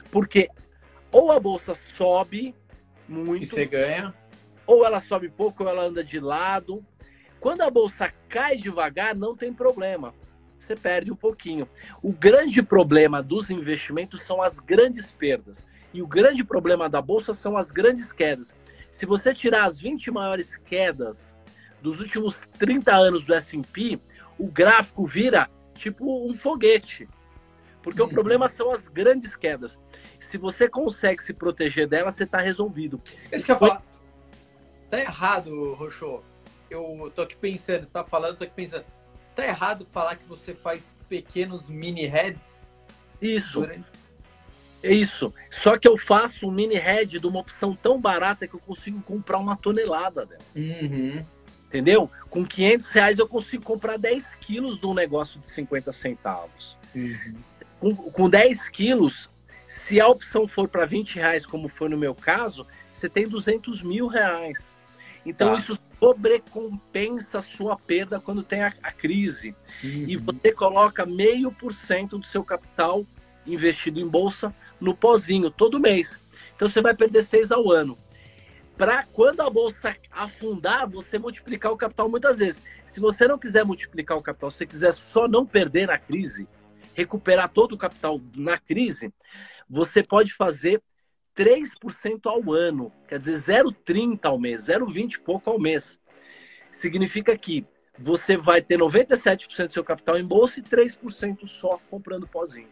Porque 0.10 0.50
ou 1.12 1.32
a 1.32 1.40
bolsa 1.40 1.76
sobe 1.76 2.56
muito. 3.08 3.44
E 3.44 3.48
você 3.48 3.66
ganha. 3.66 4.14
Ou 4.72 4.86
ela 4.86 5.02
sobe 5.02 5.28
pouco, 5.28 5.66
ou 5.66 5.70
ela 5.70 5.84
anda 5.84 6.02
de 6.02 6.18
lado. 6.18 6.82
Quando 7.42 7.62
a 7.62 7.70
bolsa 7.70 8.10
cai 8.30 8.56
devagar, 8.56 9.14
não 9.14 9.36
tem 9.36 9.54
problema. 9.54 10.14
Você 10.58 10.78
perde 10.78 11.12
um 11.12 11.16
pouquinho. 11.16 11.68
O 12.02 12.14
grande 12.14 12.64
problema 12.64 13.22
dos 13.22 13.50
investimentos 13.50 14.22
são 14.22 14.42
as 14.42 14.60
grandes 14.60 15.12
perdas. 15.12 15.68
E 15.94 16.02
o 16.02 16.08
grande 16.08 16.42
problema 16.46 16.88
da 16.88 17.02
bolsa 17.02 17.34
são 17.34 17.58
as 17.58 17.70
grandes 17.70 18.14
quedas. 18.14 18.56
Se 18.90 19.06
você 19.06 19.34
tirar 19.34 19.66
as 19.66 19.78
20 19.78 20.10
maiores 20.10 20.56
quedas 20.56 21.36
dos 21.82 22.00
últimos 22.00 22.48
30 22.58 22.96
anos 22.96 23.26
do 23.26 23.34
S&P, 23.34 24.00
o 24.40 24.50
gráfico 24.50 25.06
vira 25.06 25.50
tipo 25.74 26.26
um 26.26 26.34
foguete. 26.34 27.10
Porque 27.84 28.02
uhum. 28.02 28.08
o 28.08 28.10
problema 28.10 28.48
são 28.48 28.72
as 28.72 28.88
grandes 28.88 29.36
quedas. 29.36 29.78
Se 30.18 30.38
você 30.38 30.70
consegue 30.70 31.22
se 31.22 31.34
proteger 31.34 31.90
dela, 31.90 32.10
você 32.10 32.24
está 32.24 32.38
resolvido. 32.38 33.02
Isso 33.30 33.44
que 33.44 33.52
eu 33.52 33.60
falar. 33.60 33.91
Tá 34.92 35.00
errado, 35.00 35.74
Roxo. 35.74 36.22
Eu 36.70 37.10
tô 37.16 37.22
aqui 37.22 37.38
pensando, 37.38 37.86
você 37.86 37.94
tá 37.94 38.04
falando, 38.04 38.38
tô 38.38 38.44
aqui 38.44 38.54
pensando. 38.54 38.84
Tá 39.34 39.46
errado 39.46 39.86
falar 39.86 40.18
que 40.18 40.26
você 40.26 40.54
faz 40.54 40.94
pequenos 41.08 41.70
mini 41.70 42.06
heads? 42.06 42.62
Isso. 43.22 43.64
É 44.84 44.92
isso. 44.92 45.34
Só 45.50 45.78
que 45.78 45.88
eu 45.88 45.98
faço 45.98 46.50
um 46.50 46.52
mini 46.52 46.76
head 46.76 47.22
de 47.22 47.26
uma 47.26 47.40
opção 47.40 47.74
tão 47.74 48.02
barata 48.02 48.46
que 48.46 48.54
eu 48.54 48.60
consigo 48.60 49.02
comprar 49.02 49.38
uma 49.38 49.56
tonelada 49.56 50.26
dela. 50.26 50.44
Uhum. 50.54 51.26
Entendeu? 51.68 52.12
Com 52.30 52.46
500 52.46 52.92
reais 52.92 53.18
eu 53.18 53.28
consigo 53.28 53.64
comprar 53.64 53.98
10 53.98 54.36
quilos 54.36 54.78
de 54.78 54.86
um 54.86 54.94
negócio 54.94 55.40
de 55.40 55.48
50 55.48 55.90
centavos. 55.94 56.78
Uhum. 56.94 57.36
Com, 57.80 57.96
com 57.96 58.30
10 58.30 58.68
quilos, 58.68 59.30
se 59.66 60.02
a 60.02 60.08
opção 60.10 60.50
for 60.50 60.68
para 60.68 60.86
20 60.86 61.16
reais, 61.16 61.46
como 61.46 61.70
foi 61.70 61.88
no 61.88 61.98
meu 61.98 62.14
caso, 62.14 62.68
você 62.92 63.08
tem 63.08 63.26
200 63.26 63.82
mil 63.84 64.08
reais. 64.08 64.76
Então, 65.26 65.54
tá. 65.54 65.60
isso 65.60 65.78
sobrecompensa 66.00 67.40
a 67.40 67.42
sua 67.42 67.78
perda 67.78 68.20
quando 68.20 68.44
tem 68.44 68.64
a, 68.64 68.74
a 68.82 68.92
crise. 68.92 69.56
Uhum. 69.84 70.06
E 70.08 70.18
você 70.18 70.52
coloca 70.52 71.06
meio 71.06 71.52
por 71.52 71.74
cento 71.74 72.18
do 72.18 72.26
seu 72.26 72.44
capital 72.44 73.06
investido 73.46 74.00
em 74.00 74.08
bolsa 74.08 74.54
no 74.80 74.96
pozinho 74.96 75.52
todo 75.52 75.80
mês. 75.80 76.20
Então, 76.56 76.68
você 76.68 76.82
vai 76.82 76.96
perder 76.96 77.24
seis 77.24 77.52
ao 77.52 77.72
ano 77.72 77.98
para 78.82 79.04
quando 79.04 79.42
a 79.42 79.50
bolsa 79.50 79.96
afundar, 80.10 80.90
você 80.90 81.20
multiplicar 81.20 81.72
o 81.72 81.78
capital 81.78 82.10
muitas 82.10 82.38
vezes. 82.38 82.64
Se 82.84 83.00
você 83.00 83.28
não 83.28 83.38
quiser 83.38 83.64
multiplicar 83.64 84.18
o 84.18 84.24
capital, 84.24 84.50
se 84.50 84.58
você 84.58 84.66
quiser 84.66 84.92
só 84.92 85.28
não 85.28 85.46
perder 85.46 85.86
na 85.86 86.00
crise, 86.00 86.48
recuperar 86.96 87.48
todo 87.48 87.74
o 87.74 87.78
capital 87.78 88.20
na 88.36 88.58
crise, 88.58 89.14
você 89.70 90.02
pode 90.02 90.34
fazer 90.34 90.82
3% 91.36 92.20
ao 92.26 92.52
ano, 92.52 92.92
quer 93.08 93.20
dizer, 93.20 93.64
0,30 93.64 94.26
ao 94.26 94.40
mês, 94.40 94.68
0,20 94.68 95.20
pouco 95.22 95.50
ao 95.50 95.60
mês. 95.60 96.00
Significa 96.72 97.38
que 97.38 97.66
você 97.98 98.38
vai 98.38 98.62
ter 98.62 98.78
97% 98.78 99.68
do 99.68 99.72
seu 99.72 99.84
capital 99.84 100.18
em 100.18 100.26
bolsa 100.26 100.60
e 100.60 100.64
3% 100.64 101.46
só 101.46 101.80
comprando 101.90 102.28
pozinho. 102.28 102.68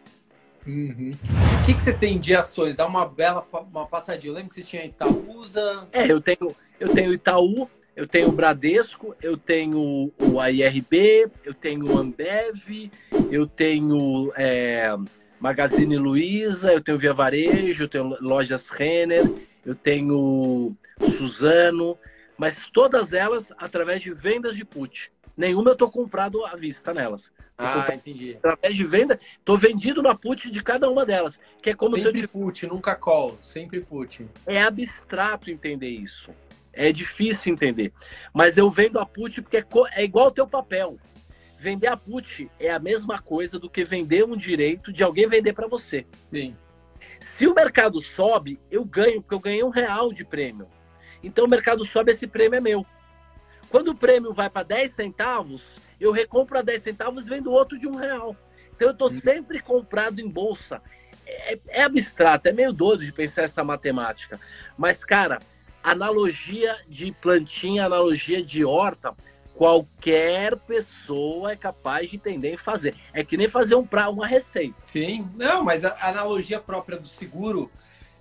Uhum. 0.65 1.17
O 1.61 1.65
que, 1.65 1.73
que 1.73 1.83
você 1.83 1.93
tem 1.93 2.19
de 2.19 2.35
ações? 2.35 2.75
Dá 2.75 2.85
uma 2.85 3.07
bela 3.07 3.45
uma 3.71 3.87
passadinha. 3.87 4.31
Eu 4.31 4.35
lembro 4.35 4.49
que 4.49 4.55
você 4.55 4.63
tinha 4.63 4.85
Itaúsa. 4.85 5.87
É, 5.93 6.11
eu 6.11 6.19
tenho, 6.19 6.55
eu 6.79 6.89
tenho 6.89 7.13
Itaú, 7.13 7.69
eu 7.95 8.07
tenho 8.07 8.29
o 8.29 8.31
Bradesco, 8.31 9.15
eu 9.21 9.37
tenho 9.37 10.11
o 10.17 10.39
AIRB, 10.39 11.31
eu 11.43 11.53
tenho 11.53 11.93
o 11.93 11.97
Ambev, 11.97 12.91
eu 13.31 13.47
tenho 13.47 14.31
é, 14.35 14.95
Magazine 15.39 15.97
Luiza, 15.97 16.73
eu 16.73 16.81
tenho 16.81 16.97
Via 16.97 17.13
Varejo, 17.13 17.83
eu 17.83 17.87
tenho 17.87 18.17
Lojas 18.21 18.69
Renner, 18.69 19.23
eu 19.65 19.73
tenho 19.73 20.75
Suzano, 20.99 21.97
mas 22.37 22.67
todas 22.67 23.13
elas 23.13 23.51
através 23.57 24.01
de 24.01 24.13
vendas 24.13 24.55
de 24.55 24.65
put. 24.65 25.11
Nenhuma 25.35 25.71
eu 25.71 25.75
tô 25.75 25.89
comprado 25.89 26.43
à 26.45 26.55
vista 26.55 26.93
nelas. 26.93 27.31
Ah, 27.57 27.93
entendi. 27.93 28.35
Através 28.37 28.75
de 28.75 28.85
venda, 28.85 29.19
tô 29.43 29.57
vendido 29.57 30.01
na 30.01 30.13
put 30.13 30.51
de 30.51 30.63
cada 30.63 30.89
uma 30.89 31.05
delas. 31.05 31.39
Que 31.61 31.69
é 31.69 31.73
como 31.73 31.95
sempre 31.95 32.19
se 32.19 32.25
eu... 32.25 32.29
put, 32.29 32.67
nunca 32.67 32.95
call, 32.95 33.37
sempre 33.41 33.79
put. 33.81 34.25
É 34.45 34.61
abstrato 34.61 35.49
entender 35.49 35.89
isso. 35.89 36.31
É 36.73 36.91
difícil 36.91 37.53
entender. 37.53 37.93
Mas 38.33 38.57
eu 38.57 38.69
vendo 38.69 38.99
a 38.99 39.05
put 39.05 39.41
porque 39.41 39.57
é, 39.57 39.65
é 39.93 40.03
igual 40.03 40.27
o 40.27 40.31
teu 40.31 40.47
papel. 40.47 40.97
Vender 41.59 41.87
a 41.87 41.97
put 41.97 42.49
é 42.57 42.71
a 42.71 42.79
mesma 42.79 43.21
coisa 43.21 43.59
do 43.59 43.69
que 43.69 43.83
vender 43.83 44.23
um 44.23 44.37
direito 44.37 44.93
de 44.93 45.03
alguém 45.03 45.27
vender 45.27 45.51
para 45.51 45.67
você. 45.67 46.07
Sim. 46.31 46.55
Se 47.19 47.47
o 47.47 47.53
mercado 47.53 47.99
sobe, 47.99 48.57
eu 48.71 48.85
ganho, 48.85 49.21
porque 49.21 49.35
eu 49.35 49.41
ganhei 49.41 49.61
um 49.61 49.69
real 49.69 50.13
de 50.13 50.23
prêmio. 50.23 50.69
Então 51.21 51.43
o 51.43 51.49
mercado 51.49 51.83
sobe, 51.83 52.11
esse 52.11 52.27
prêmio 52.27 52.55
é 52.55 52.61
meu. 52.61 52.85
Quando 53.69 53.89
o 53.89 53.95
prêmio 53.95 54.33
vai 54.33 54.49
para 54.49 54.63
10 54.63 54.89
centavos, 54.89 55.81
eu 55.99 56.13
recompro 56.13 56.57
a 56.57 56.61
10 56.61 56.81
centavos 56.81 57.27
e 57.27 57.29
vendo 57.29 57.51
outro 57.51 57.77
de 57.77 57.89
um 57.89 57.95
real. 57.95 58.37
Então 58.73 58.87
eu 58.87 58.93
estou 58.93 59.09
sempre 59.09 59.59
comprado 59.59 60.21
em 60.21 60.29
bolsa. 60.29 60.81
É, 61.27 61.59
é, 61.67 61.83
abstrato, 61.83 62.47
é 62.47 62.53
meio 62.53 62.71
doido 62.71 63.03
de 63.03 63.11
pensar 63.11 63.43
essa 63.43 63.65
matemática. 63.65 64.39
Mas, 64.77 65.03
cara, 65.03 65.41
analogia 65.83 66.77
de 66.87 67.11
plantinha, 67.11 67.85
analogia 67.85 68.41
de 68.41 68.63
horta, 68.63 69.13
qualquer 69.59 70.55
pessoa 70.55 71.51
é 71.51 71.55
capaz 71.57 72.09
de 72.09 72.15
entender 72.15 72.53
e 72.53 72.57
fazer. 72.57 72.95
É 73.11 73.25
que 73.25 73.35
nem 73.35 73.49
fazer 73.49 73.75
um 73.75 73.85
pra, 73.85 74.09
uma 74.09 74.25
receita. 74.25 74.73
Sim, 74.85 75.29
não, 75.35 75.65
mas 75.65 75.83
a 75.83 75.97
analogia 75.99 76.61
própria 76.61 76.97
do 76.97 77.09
seguro 77.09 77.69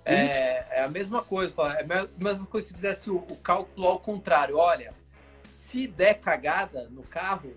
é, 0.04 0.66
é, 0.68 0.82
a 0.82 0.88
mesma 0.88 1.22
coisa. 1.22 1.54
É 1.62 1.84
a 1.84 2.24
mesma 2.24 2.44
coisa 2.44 2.66
se 2.66 2.74
fizesse 2.74 3.08
o, 3.08 3.18
o 3.18 3.36
cálculo 3.36 3.86
ao 3.86 4.00
contrário. 4.00 4.56
Olha, 4.56 4.92
se 5.48 5.86
der 5.86 6.14
cagada 6.14 6.88
no 6.90 7.04
carro, 7.04 7.54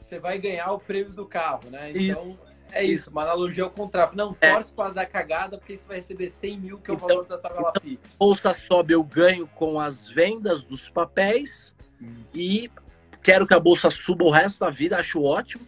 você 0.00 0.18
vai 0.18 0.38
ganhar 0.38 0.72
o 0.72 0.78
prêmio 0.78 1.12
do 1.12 1.26
carro, 1.26 1.68
né? 1.68 1.92
Então, 1.94 2.30
isso. 2.30 2.46
é 2.72 2.82
isso, 2.82 3.10
uma 3.10 3.24
analogia 3.24 3.64
ao 3.64 3.70
contrário. 3.70 4.16
Não, 4.16 4.34
é. 4.40 4.54
torce 4.54 4.72
para 4.72 4.94
dar 4.94 5.04
cagada, 5.04 5.58
porque 5.58 5.76
você 5.76 5.86
vai 5.86 5.98
receber 5.98 6.30
100 6.30 6.58
mil, 6.58 6.78
que 6.78 6.90
é 6.90 6.94
o 6.94 6.96
então, 6.96 7.08
valor 7.08 7.26
da 7.26 7.36
tabela 7.36 7.72
então, 7.76 7.82
FIP. 7.82 8.00
Bolsa 8.18 8.54
sobe, 8.54 8.94
eu 8.94 9.04
ganho 9.04 9.46
com 9.48 9.78
as 9.78 10.08
vendas 10.08 10.64
dos 10.64 10.88
papéis 10.88 11.76
hum. 12.00 12.24
e 12.32 12.70
quero 13.28 13.46
que 13.46 13.52
a 13.52 13.60
bolsa 13.60 13.90
suba 13.90 14.24
o 14.24 14.30
resto 14.30 14.60
da 14.60 14.70
vida, 14.70 14.96
acho 14.96 15.22
ótimo. 15.22 15.62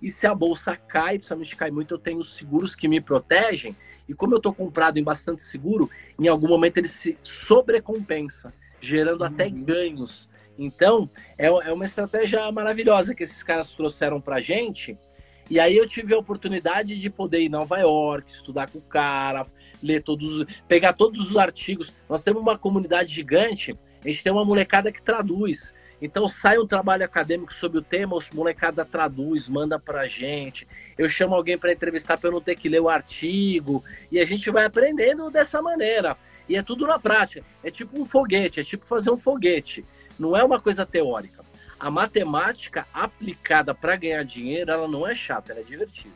E 0.00 0.08
se 0.08 0.26
a 0.26 0.34
bolsa 0.34 0.74
cai, 0.74 1.16
principalmente 1.16 1.54
cai 1.54 1.70
muito, 1.70 1.92
eu 1.92 1.98
tenho 1.98 2.22
seguros 2.22 2.74
que 2.74 2.88
me 2.88 3.02
protegem. 3.02 3.76
E 4.08 4.14
como 4.14 4.32
eu 4.32 4.38
estou 4.38 4.50
comprado 4.50 4.96
em 4.96 5.04
bastante 5.04 5.42
seguro, 5.42 5.90
em 6.18 6.26
algum 6.26 6.48
momento 6.48 6.78
ele 6.78 6.88
se 6.88 7.18
sobrecompensa, 7.22 8.50
gerando 8.80 9.20
uhum. 9.20 9.26
até 9.26 9.50
ganhos. 9.50 10.26
Então, 10.58 11.10
é, 11.36 11.48
é 11.48 11.70
uma 11.70 11.84
estratégia 11.84 12.50
maravilhosa 12.50 13.14
que 13.14 13.24
esses 13.24 13.42
caras 13.42 13.74
trouxeram 13.74 14.18
para 14.18 14.40
gente. 14.40 14.96
E 15.50 15.60
aí 15.60 15.76
eu 15.76 15.86
tive 15.86 16.14
a 16.14 16.18
oportunidade 16.18 16.98
de 16.98 17.10
poder 17.10 17.40
ir 17.40 17.46
em 17.46 17.50
Nova 17.50 17.76
York, 17.76 18.30
estudar 18.30 18.70
com 18.70 18.78
o 18.78 18.82
cara, 18.82 19.44
ler 19.82 20.02
todos, 20.02 20.46
pegar 20.66 20.94
todos 20.94 21.28
os 21.28 21.36
artigos. 21.36 21.92
Nós 22.08 22.24
temos 22.24 22.40
uma 22.40 22.56
comunidade 22.56 23.14
gigante, 23.14 23.78
a 24.02 24.08
gente 24.08 24.22
tem 24.22 24.32
uma 24.32 24.46
molecada 24.46 24.90
que 24.90 25.02
traduz. 25.02 25.74
Então 26.02 26.28
sai 26.28 26.58
um 26.58 26.66
trabalho 26.66 27.04
acadêmico 27.04 27.54
sobre 27.54 27.78
o 27.78 27.82
tema, 27.82 28.16
os 28.16 28.28
molecada 28.30 28.84
traduz, 28.84 29.48
manda 29.48 29.78
pra 29.78 30.08
gente. 30.08 30.66
Eu 30.98 31.08
chamo 31.08 31.32
alguém 31.32 31.56
para 31.56 31.72
entrevistar 31.72 32.18
para 32.18 32.28
eu 32.28 32.32
não 32.32 32.40
ter 32.40 32.56
que 32.56 32.68
ler 32.68 32.80
o 32.80 32.88
artigo. 32.88 33.84
E 34.10 34.18
a 34.18 34.24
gente 34.24 34.50
vai 34.50 34.64
aprendendo 34.64 35.30
dessa 35.30 35.62
maneira. 35.62 36.16
E 36.48 36.56
é 36.56 36.62
tudo 36.62 36.88
na 36.88 36.98
prática. 36.98 37.44
É 37.62 37.70
tipo 37.70 38.00
um 38.00 38.04
foguete, 38.04 38.58
é 38.58 38.64
tipo 38.64 38.84
fazer 38.84 39.12
um 39.12 39.16
foguete. 39.16 39.86
Não 40.18 40.36
é 40.36 40.42
uma 40.42 40.60
coisa 40.60 40.84
teórica. 40.84 41.44
A 41.78 41.88
matemática 41.88 42.84
aplicada 42.92 43.72
para 43.72 43.94
ganhar 43.94 44.24
dinheiro, 44.24 44.72
ela 44.72 44.88
não 44.88 45.06
é 45.06 45.14
chata, 45.14 45.52
ela 45.52 45.60
é 45.60 45.64
divertida. 45.64 46.14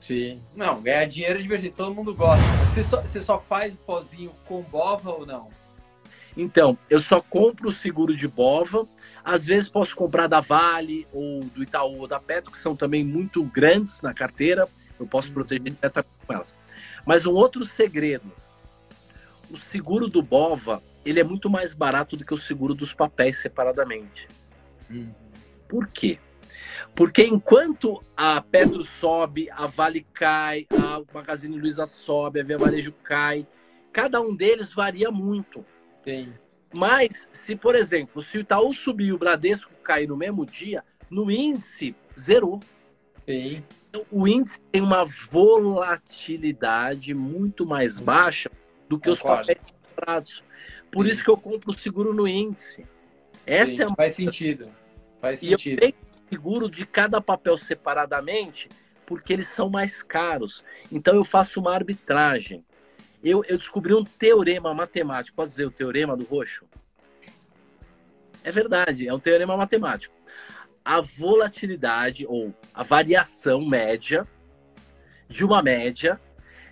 Sim. 0.00 0.42
Não, 0.56 0.80
ganhar 0.80 1.04
dinheiro 1.04 1.38
é 1.38 1.42
divertido, 1.42 1.76
todo 1.76 1.94
mundo 1.94 2.14
gosta. 2.14 2.42
Você 2.72 2.82
só, 2.82 3.02
você 3.02 3.20
só 3.20 3.38
faz 3.38 3.74
o 3.74 3.78
pozinho 3.78 4.32
com 4.46 4.62
bova 4.62 5.10
ou 5.10 5.26
não? 5.26 5.50
Então, 6.36 6.78
eu 6.88 6.98
só 6.98 7.20
compro 7.20 7.68
o 7.68 7.72
seguro 7.72 8.16
de 8.16 8.26
Bova. 8.26 8.88
Às 9.24 9.46
vezes 9.46 9.68
posso 9.68 9.94
comprar 9.94 10.26
da 10.26 10.40
Vale 10.40 11.06
ou 11.12 11.44
do 11.44 11.62
Itaú 11.62 12.00
ou 12.00 12.08
da 12.08 12.18
Petro, 12.18 12.50
que 12.50 12.58
são 12.58 12.74
também 12.74 13.04
muito 13.04 13.42
grandes 13.44 14.00
na 14.00 14.14
carteira. 14.14 14.68
Eu 14.98 15.06
posso 15.06 15.28
uhum. 15.28 15.34
proteger 15.34 15.62
diretamente 15.62 16.14
com 16.26 16.32
elas. 16.32 16.54
Mas 17.06 17.26
um 17.26 17.34
outro 17.34 17.64
segredo. 17.64 18.32
O 19.50 19.56
seguro 19.56 20.08
do 20.08 20.22
Bova, 20.22 20.82
ele 21.04 21.20
é 21.20 21.24
muito 21.24 21.50
mais 21.50 21.74
barato 21.74 22.16
do 22.16 22.24
que 22.24 22.32
o 22.32 22.38
seguro 22.38 22.74
dos 22.74 22.94
papéis 22.94 23.38
separadamente. 23.38 24.28
Uhum. 24.90 25.12
Por 25.68 25.86
quê? 25.88 26.18
Porque 26.94 27.24
enquanto 27.24 28.02
a 28.16 28.40
Petro 28.40 28.84
sobe, 28.84 29.48
a 29.50 29.66
Vale 29.66 30.06
cai, 30.12 30.66
a 30.70 31.02
Magazine 31.12 31.58
Luiza 31.58 31.86
sobe, 31.86 32.40
a 32.40 32.44
Via 32.44 32.58
Varejo 32.58 32.92
cai, 33.04 33.46
cada 33.92 34.20
um 34.20 34.34
deles 34.34 34.72
varia 34.72 35.10
muito. 35.10 35.64
Tem. 36.04 36.32
Mas, 36.74 37.28
se, 37.32 37.54
por 37.54 37.74
exemplo, 37.74 38.22
se 38.22 38.38
o 38.38 38.40
Itaú 38.40 38.72
subir 38.72 39.08
e 39.08 39.12
o 39.12 39.18
Bradesco 39.18 39.70
cair 39.82 40.08
no 40.08 40.16
mesmo 40.16 40.46
dia, 40.46 40.82
no 41.10 41.30
índice, 41.30 41.94
zerou. 42.18 42.60
Tem. 43.26 43.62
Então, 43.88 44.06
o 44.10 44.26
índice 44.26 44.58
tem 44.72 44.80
uma 44.80 45.04
volatilidade 45.04 47.12
muito 47.12 47.66
mais 47.66 48.00
baixa 48.00 48.50
do 48.88 48.98
que 48.98 49.10
Concordo. 49.10 49.42
os 49.42 49.46
papéis 49.46 49.60
comprados. 49.86 50.42
Por 50.90 51.04
Sim. 51.04 51.12
isso 51.12 51.24
que 51.24 51.30
eu 51.30 51.36
compro 51.36 51.70
o 51.70 51.78
seguro 51.78 52.14
no 52.14 52.26
índice. 52.26 52.86
Essa 53.44 53.72
Sim, 53.72 53.82
é 53.82 53.86
uma... 53.86 53.96
Faz 53.96 54.14
sentido. 54.14 54.70
Faz 55.20 55.42
e 55.42 55.50
sentido. 55.50 55.74
eu 55.74 55.80
tenho 55.80 55.94
seguro 56.30 56.70
de 56.70 56.86
cada 56.86 57.20
papel 57.20 57.58
separadamente 57.58 58.70
porque 59.04 59.32
eles 59.32 59.48
são 59.48 59.68
mais 59.68 60.02
caros. 60.02 60.64
Então 60.90 61.14
eu 61.14 61.24
faço 61.24 61.60
uma 61.60 61.74
arbitragem 61.74 62.64
eu, 63.22 63.44
eu 63.44 63.56
descobri 63.56 63.94
um 63.94 64.04
teorema 64.04 64.74
matemático. 64.74 65.36
Posso 65.36 65.50
dizer 65.50 65.66
o 65.66 65.70
teorema 65.70 66.16
do 66.16 66.24
roxo? 66.24 66.66
É 68.42 68.50
verdade, 68.50 69.06
é 69.06 69.14
um 69.14 69.20
teorema 69.20 69.56
matemático. 69.56 70.14
A 70.84 71.00
volatilidade 71.00 72.26
ou 72.26 72.52
a 72.74 72.82
variação 72.82 73.64
média 73.64 74.26
de 75.28 75.44
uma 75.44 75.62
média 75.62 76.20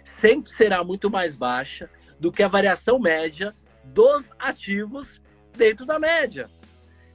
sempre 0.04 0.50
será 0.50 0.82
muito 0.82 1.08
mais 1.08 1.36
baixa 1.36 1.88
do 2.18 2.32
que 2.32 2.42
a 2.42 2.48
variação 2.48 2.98
média 2.98 3.54
dos 3.84 4.32
ativos 4.38 5.22
dentro 5.56 5.86
da 5.86 5.98
média. 5.98 6.50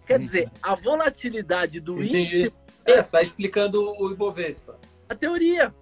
Quer 0.06 0.19
dizer, 0.19 0.52
a 0.62 0.76
volatilidade 0.76 1.80
do 1.80 2.02
Entendi. 2.02 2.17
índice. 2.19 2.54
É, 2.86 3.00
está 3.00 3.21
explicando 3.21 3.84
o 3.84 4.12
Ibovespa. 4.12 4.80
A 5.10 5.15
teoria. 5.15 5.74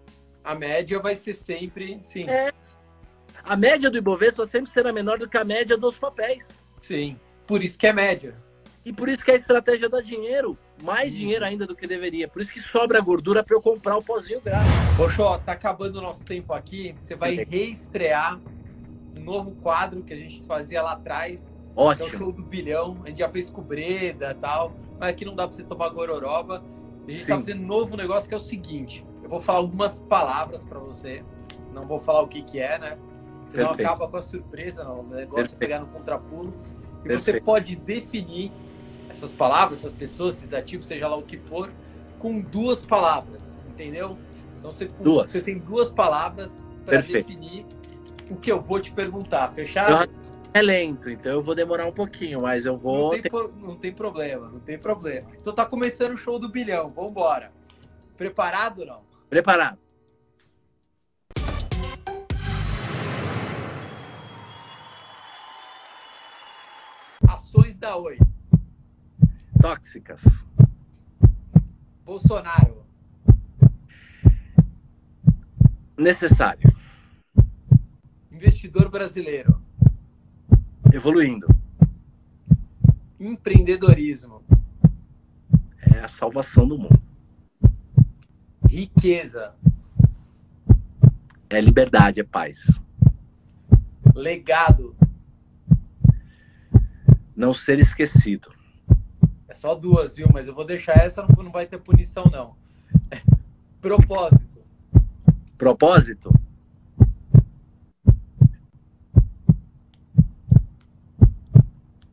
A 0.44 0.56
média 0.56 1.00
vai 1.00 1.16
ser 1.16 1.34
sempre, 1.34 2.00
sim. 2.02 2.28
É, 2.30 2.52
a 3.43 3.56
média 3.56 3.89
do 3.89 3.98
Ibovespa 3.98 4.46
sempre 4.46 4.69
será 4.69 4.91
menor 4.91 5.17
do 5.17 5.28
que 5.28 5.38
a 5.38 5.43
média 5.43 5.78
dos 5.78 5.98
papéis. 5.98 6.62
Sim, 6.82 7.19
por 7.48 7.63
isso 7.63 7.78
que 7.78 7.88
é 7.88 7.93
média. 7.93 8.36
E 8.86 8.91
por 8.91 9.08
isso 9.08 9.24
que 9.24 9.32
a 9.32 9.36
estratégia 9.36 9.88
dá 9.88 10.02
dinheiro, 10.02 10.58
mais 10.82 11.12
Sim. 11.12 11.19
dinheiro 11.19 11.46
ainda 11.46 11.65
do 11.65 11.76
que 11.76 11.88
deveria. 11.88 12.28
Por 12.28 12.41
isso 12.41 12.52
que 12.52 12.60
sobra 12.60 13.00
gordura 13.00 13.41
para 13.41 13.56
eu 13.56 13.62
comprar 13.62 13.96
o 13.96 14.04
pozinho 14.04 14.41
grátis. 14.41 14.72
Poxa, 14.98 15.39
tá 15.39 15.54
acabando 15.54 16.00
o 16.00 16.02
nosso 16.02 16.26
tempo 16.26 16.54
aqui. 16.54 16.93
Você 16.98 17.15
vai 17.15 17.36
reestrear 17.36 18.39
um 19.17 19.24
novo 19.24 19.56
quadro 19.56 20.04
que 20.04 20.13
a 20.13 20.17
gente 20.17 20.43
fazia 20.43 20.82
lá 20.82 20.93
atrás. 20.93 21.56
Ótimo. 21.76 22.08
Que 22.08 22.13
é 22.13 22.15
o 22.15 22.19
show 22.19 22.32
do 22.34 22.43
bilhão. 22.43 23.02
A 23.06 23.10
gente 23.10 23.19
já 23.19 23.30
fez 23.30 23.50
com 23.50 23.62
Breda 23.62 24.32
e 24.32 24.36
tal. 24.36 24.74
Mas 25.00 25.10
aqui 25.10 25.24
não 25.24 25.34
dá 25.34 25.48
para 25.48 25.56
você 25.56 25.63
tomar 25.63 25.88
gororoba. 25.89 26.62
A 27.08 27.10
gente 27.10 27.22
Sim. 27.22 27.28
tá 27.28 27.36
fazendo 27.36 27.63
um 27.63 27.67
novo 27.67 27.96
negócio 27.96 28.28
que 28.28 28.34
é 28.34 28.38
o 28.38 28.41
seguinte. 28.41 29.06
Eu 29.24 29.30
vou 29.30 29.39
falar 29.39 29.60
algumas 29.60 30.02
palavras 30.02 30.65
para 30.65 30.80
você. 30.80 31.24
Não 31.74 31.88
vou 31.88 31.98
falar 31.98 32.22
o 32.22 32.28
que 32.28 32.41
que 32.41 32.60
é, 32.60 32.78
né? 32.78 32.98
Senão 33.47 33.67
Perfeito. 33.67 33.88
acaba 33.88 34.08
com 34.08 34.17
a 34.17 34.21
surpresa, 34.21 34.84
não. 34.84 35.01
o 35.01 35.03
negócio 35.03 35.36
Perfeito. 35.36 35.56
é 35.56 35.58
pegar 35.58 35.79
no 35.79 35.88
contrapulo. 35.88 36.53
E 36.99 37.08
Perfeito. 37.08 37.21
você 37.21 37.41
pode 37.41 37.75
definir 37.75 38.51
essas 39.10 39.32
palavras, 39.32 39.79
essas 39.79 39.93
pessoas, 39.93 40.38
esses 40.38 40.53
ativos, 40.53 40.86
seja 40.86 41.08
lá 41.08 41.15
o 41.15 41.21
que 41.21 41.38
for, 41.38 41.71
com 42.17 42.39
duas 42.39 42.84
palavras, 42.84 43.58
entendeu? 43.67 44.17
Então 44.58 44.71
você, 44.71 44.86
duas. 44.86 45.29
você 45.29 45.41
tem 45.41 45.60
duas 45.60 45.89
palavras 45.89 46.67
para 46.86 47.01
definir 47.01 47.65
o 48.29 48.36
que 48.36 48.51
eu 48.51 48.62
vou 48.62 48.79
te 48.79 48.91
perguntar, 48.91 49.51
fechado? 49.53 50.10
É 50.53 50.62
lento, 50.62 51.10
então 51.10 51.32
eu 51.32 51.41
vou 51.41 51.56
demorar 51.56 51.86
um 51.88 51.91
pouquinho, 51.91 52.41
mas 52.41 52.65
eu 52.65 52.77
vou. 52.77 53.12
Não 53.12 53.21
tem, 53.21 53.32
não 53.60 53.75
tem 53.75 53.91
problema, 53.91 54.49
não 54.49 54.60
tem 54.60 54.77
problema. 54.77 55.27
Então 55.41 55.51
tá 55.51 55.65
começando 55.65 56.13
o 56.13 56.17
show 56.17 56.38
do 56.38 56.47
bilhão, 56.47 56.91
vambora. 56.91 57.51
Preparado 58.15 58.79
ou 58.82 58.86
não? 58.86 59.01
Preparado. 59.29 59.79
Tóxicas. 69.63 70.45
Bolsonaro. 72.04 72.86
Necessário. 75.97 76.69
Investidor 78.30 78.89
brasileiro. 78.89 79.62
Evoluindo. 80.91 81.47
Empreendedorismo. 83.17 84.43
É 85.80 85.99
a 85.99 86.10
salvação 86.10 86.67
do 86.67 86.78
mundo. 86.78 87.02
Riqueza. 88.67 89.56
É 91.49 91.62
liberdade, 91.62 92.19
é 92.19 92.23
paz. 92.26 92.84
Legado 94.13 94.93
não 97.34 97.54
ser 97.54 97.80
esquecido. 97.80 98.53
É 99.54 99.56
só 99.56 99.76
duas, 99.76 100.16
viu? 100.16 100.28
Mas 100.34 100.48
eu 100.48 100.56
vou 100.56 100.66
deixar 100.66 100.94
essa, 100.94 101.28
não 101.38 101.52
vai 101.52 101.68
ter 101.68 101.78
punição, 101.78 102.26
não. 102.26 102.56
Propósito. 103.80 104.66
Propósito? 105.56 106.34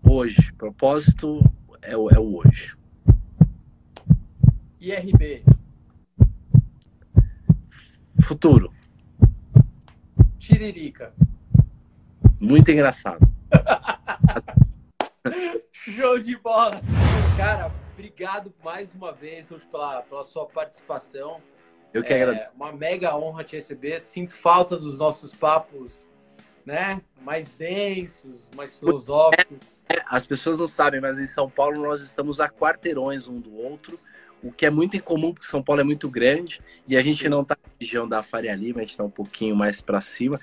Hoje. 0.06 0.52
Propósito 0.52 1.42
é 1.80 1.96
o, 1.96 2.10
é 2.10 2.18
o 2.18 2.36
hoje. 2.36 2.76
IRB. 4.78 5.42
Futuro. 8.22 8.70
Tiririca. 10.38 11.14
Muito 12.38 12.70
engraçado. 12.70 13.26
Show 15.84 16.18
de 16.18 16.36
bola! 16.36 16.78
Cara, 17.38 17.72
obrigado 17.94 18.52
mais 18.62 18.92
uma 18.92 19.12
vez 19.12 19.50
hoje 19.50 19.64
pela, 19.64 20.02
pela 20.02 20.22
sua 20.24 20.44
participação. 20.44 21.40
Eu 21.94 22.04
que 22.04 22.12
é 22.12 22.22
agradeço. 22.22 22.50
Uma 22.54 22.70
mega 22.70 23.16
honra 23.16 23.42
te 23.42 23.56
receber. 23.56 24.04
Sinto 24.04 24.34
falta 24.34 24.76
dos 24.76 24.98
nossos 24.98 25.34
papos, 25.34 26.10
né? 26.66 27.00
Mais 27.22 27.48
densos, 27.48 28.50
mais 28.54 28.76
filosóficos. 28.76 29.58
É, 29.88 30.02
as 30.06 30.26
pessoas 30.26 30.58
não 30.58 30.66
sabem, 30.66 31.00
mas 31.00 31.18
em 31.18 31.26
São 31.26 31.48
Paulo 31.48 31.80
nós 31.82 32.02
estamos 32.02 32.40
a 32.40 32.48
quarteirões 32.48 33.26
um 33.26 33.40
do 33.40 33.56
outro, 33.56 33.98
o 34.42 34.52
que 34.52 34.66
é 34.66 34.70
muito 34.70 34.98
incomum 34.98 35.32
porque 35.32 35.46
São 35.46 35.62
Paulo 35.62 35.80
é 35.80 35.84
muito 35.84 36.10
grande 36.10 36.60
e 36.86 36.94
a 36.94 37.00
gente 37.00 37.26
não 37.26 37.40
está 37.40 37.56
na 37.56 37.72
região 37.80 38.06
da 38.06 38.22
Faria 38.22 38.54
Lima, 38.54 38.80
a 38.80 38.84
gente 38.84 38.92
está 38.92 39.04
um 39.04 39.10
pouquinho 39.10 39.56
mais 39.56 39.80
para 39.80 40.00
cima. 40.02 40.38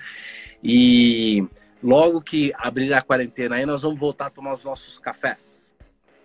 E 0.64 1.46
logo 1.82 2.20
que 2.20 2.52
abrir 2.56 2.92
a 2.92 3.02
quarentena 3.02 3.56
aí, 3.56 3.66
nós 3.66 3.82
vamos 3.82 3.98
voltar 3.98 4.26
a 4.26 4.30
tomar 4.30 4.54
os 4.54 4.64
nossos 4.64 4.98
cafés. 4.98 5.76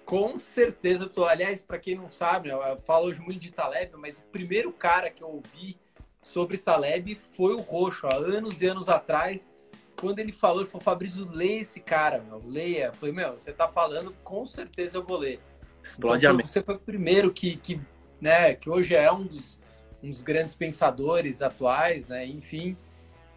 Com 0.06 0.38
certeza, 0.38 1.08
pessoal. 1.08 1.30
Aliás, 1.30 1.62
para 1.62 1.80
quem 1.80 1.96
não 1.96 2.12
sabe, 2.12 2.50
eu 2.50 2.60
falo 2.84 3.08
hoje 3.08 3.22
muito 3.22 3.40
de 3.40 3.52
Taleb, 3.52 3.94
mas 3.98 4.18
o 4.18 4.24
primeiro 4.24 4.72
cara 4.72 5.10
que 5.10 5.24
eu 5.24 5.30
ouvi 5.30 5.78
sobre 6.22 6.58
Taleb 6.58 7.16
foi 7.16 7.54
o 7.54 7.62
Roxo, 7.62 8.08
há 8.08 8.16
anos 8.16 8.62
e 8.62 8.68
anos 8.68 8.90
atrás. 8.90 9.50
Quando 10.00 10.20
ele 10.20 10.32
falou, 10.32 10.62
ele 10.62 10.70
falou, 10.70 10.84
Fabrício, 10.84 11.30
leia 11.32 11.62
esse 11.62 11.80
cara, 11.80 12.20
meu, 12.20 12.42
leia. 12.46 12.88
Eu 12.88 12.94
falei, 12.94 13.16
meu, 13.16 13.34
você 13.34 13.54
tá 13.54 13.68
falando, 13.68 14.14
com 14.24 14.46
certeza 14.46 14.98
eu 14.98 15.04
vou 15.04 15.18
ler. 15.18 15.40
Explode 15.82 16.26
então, 16.26 16.38
Você 16.40 16.62
foi 16.62 16.76
o 16.76 16.80
primeiro 16.80 17.32
que, 17.32 17.56
que, 17.58 17.80
né, 18.20 18.56
que 18.56 18.70
hoje 18.70 18.96
é 18.96 19.12
um 19.12 19.26
dos, 19.26 19.60
um 20.02 20.10
dos 20.10 20.22
grandes 20.22 20.56
pensadores 20.56 21.42
atuais, 21.42 22.08
né, 22.08 22.26
enfim. 22.26 22.76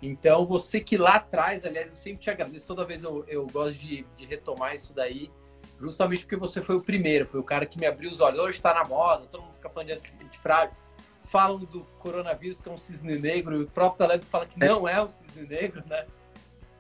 Então, 0.07 0.47
você 0.47 0.81
que 0.81 0.97
lá 0.97 1.16
atrás, 1.16 1.64
aliás, 1.64 1.88
eu 1.88 1.97
sempre 1.97 2.21
te 2.21 2.31
agradeço, 2.31 2.69
toda 2.69 2.85
vez 2.85 3.03
eu, 3.03 3.25
eu 3.27 3.45
gosto 3.49 3.77
de, 3.81 4.07
de 4.16 4.25
retomar 4.25 4.73
isso 4.73 4.95
daí, 4.95 5.33
justamente 5.81 6.21
porque 6.21 6.37
você 6.37 6.62
foi 6.62 6.77
o 6.77 6.81
primeiro, 6.81 7.27
foi 7.27 7.40
o 7.40 7.42
cara 7.42 7.66
que 7.66 7.77
me 7.77 7.87
abriu 7.87 8.12
os 8.12 8.21
olhos. 8.21 8.38
Hoje 8.38 8.57
está 8.57 8.73
na 8.73 8.85
moda, 8.85 9.27
todo 9.27 9.42
mundo 9.42 9.55
fica 9.55 9.69
falando 9.69 9.88
de 9.88 10.25
antifrágil. 10.25 10.77
Falam 11.23 11.59
do 11.59 11.81
coronavírus 11.99 12.61
que 12.61 12.69
é 12.69 12.73
um 12.73 12.79
cisne 12.79 13.19
negro, 13.19 13.61
e 13.61 13.64
o 13.64 13.66
próprio 13.66 13.99
Taleb 13.99 14.25
fala 14.25 14.47
que 14.47 14.57
não 14.57 14.87
é 14.87 15.03
um 15.03 15.09
cisne 15.09 15.45
negro, 15.45 15.83
né? 15.88 16.07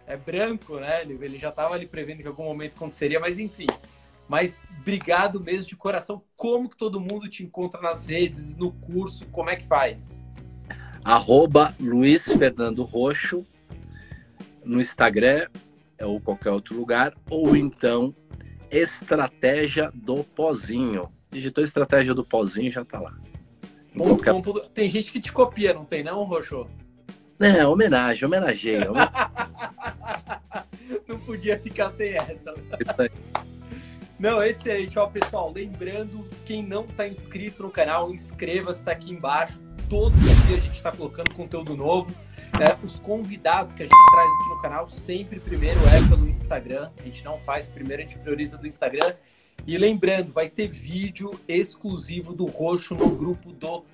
É 0.06 0.16
branco, 0.16 0.78
né? 0.78 1.02
Ele, 1.02 1.18
ele 1.20 1.36
já 1.36 1.48
estava 1.48 1.74
ali 1.74 1.84
prevendo 1.84 2.18
que 2.18 2.24
em 2.24 2.28
algum 2.28 2.44
momento 2.44 2.76
aconteceria, 2.76 3.18
mas 3.18 3.40
enfim. 3.40 3.66
Mas 4.28 4.60
obrigado 4.78 5.40
mesmo 5.40 5.66
de 5.66 5.74
coração. 5.74 6.22
Como 6.36 6.68
que 6.68 6.76
todo 6.76 7.00
mundo 7.00 7.28
te 7.28 7.42
encontra 7.42 7.80
nas 7.80 8.06
redes, 8.06 8.54
no 8.54 8.70
curso, 8.72 9.26
como 9.32 9.50
é 9.50 9.56
que 9.56 9.64
faz? 9.64 10.24
Arroba 11.06 11.72
Luiz 11.78 12.24
Fernando 12.24 12.82
Roxo 12.82 13.46
no 14.64 14.80
Instagram 14.80 15.46
ou 16.02 16.20
qualquer 16.20 16.50
outro 16.50 16.76
lugar, 16.76 17.14
ou 17.30 17.56
então 17.56 18.12
Estratégia 18.68 19.92
do 19.94 20.24
Pozinho. 20.24 21.08
Digitou 21.30 21.62
Estratégia 21.62 22.12
do 22.12 22.24
Pozinho 22.24 22.72
já 22.72 22.84
tá 22.84 22.98
lá. 22.98 23.14
Bom, 23.94 24.16
qualquer... 24.16 24.34
bom, 24.34 24.58
tem 24.74 24.90
gente 24.90 25.12
que 25.12 25.20
te 25.20 25.30
copia, 25.30 25.72
não 25.72 25.84
tem 25.84 26.02
não, 26.02 26.24
Roxo? 26.24 26.66
É, 27.38 27.64
homenagem, 27.64 28.26
homenageia. 28.26 28.90
não 31.06 31.20
podia 31.20 31.56
ficar 31.56 31.88
sem 31.88 32.16
essa. 32.16 32.52
Não, 34.18 34.42
excelente. 34.42 34.98
Ó, 34.98 35.06
pessoal, 35.06 35.52
lembrando, 35.54 36.26
quem 36.46 36.66
não 36.66 36.86
está 36.86 37.06
inscrito 37.06 37.62
no 37.62 37.70
canal, 37.70 38.10
inscreva-se, 38.10 38.80
está 38.80 38.92
aqui 38.92 39.12
embaixo. 39.12 39.60
Todo 39.90 40.14
dia 40.46 40.56
a 40.56 40.60
gente 40.60 40.76
está 40.76 40.92
colocando 40.92 41.34
conteúdo 41.34 41.76
novo. 41.76 42.14
É, 42.60 42.86
os 42.86 43.00
convidados 43.00 43.74
que 43.74 43.82
a 43.82 43.86
gente 43.86 44.10
traz 44.12 44.30
aqui 44.32 44.48
no 44.48 44.62
canal, 44.62 44.88
sempre 44.88 45.40
primeiro 45.40 45.80
é 45.88 46.08
pelo 46.08 46.28
Instagram. 46.28 46.90
A 46.96 47.02
gente 47.02 47.24
não 47.24 47.38
faz 47.40 47.68
primeiro, 47.68 48.02
a 48.02 48.06
gente 48.06 48.18
prioriza 48.18 48.56
do 48.56 48.66
Instagram. 48.66 49.14
E 49.66 49.76
lembrando, 49.76 50.32
vai 50.32 50.48
ter 50.48 50.68
vídeo 50.68 51.32
exclusivo 51.48 52.32
do 52.32 52.44
Roxo 52.44 52.94
no 52.94 53.08
grupo 53.08 53.50
do 53.52 53.84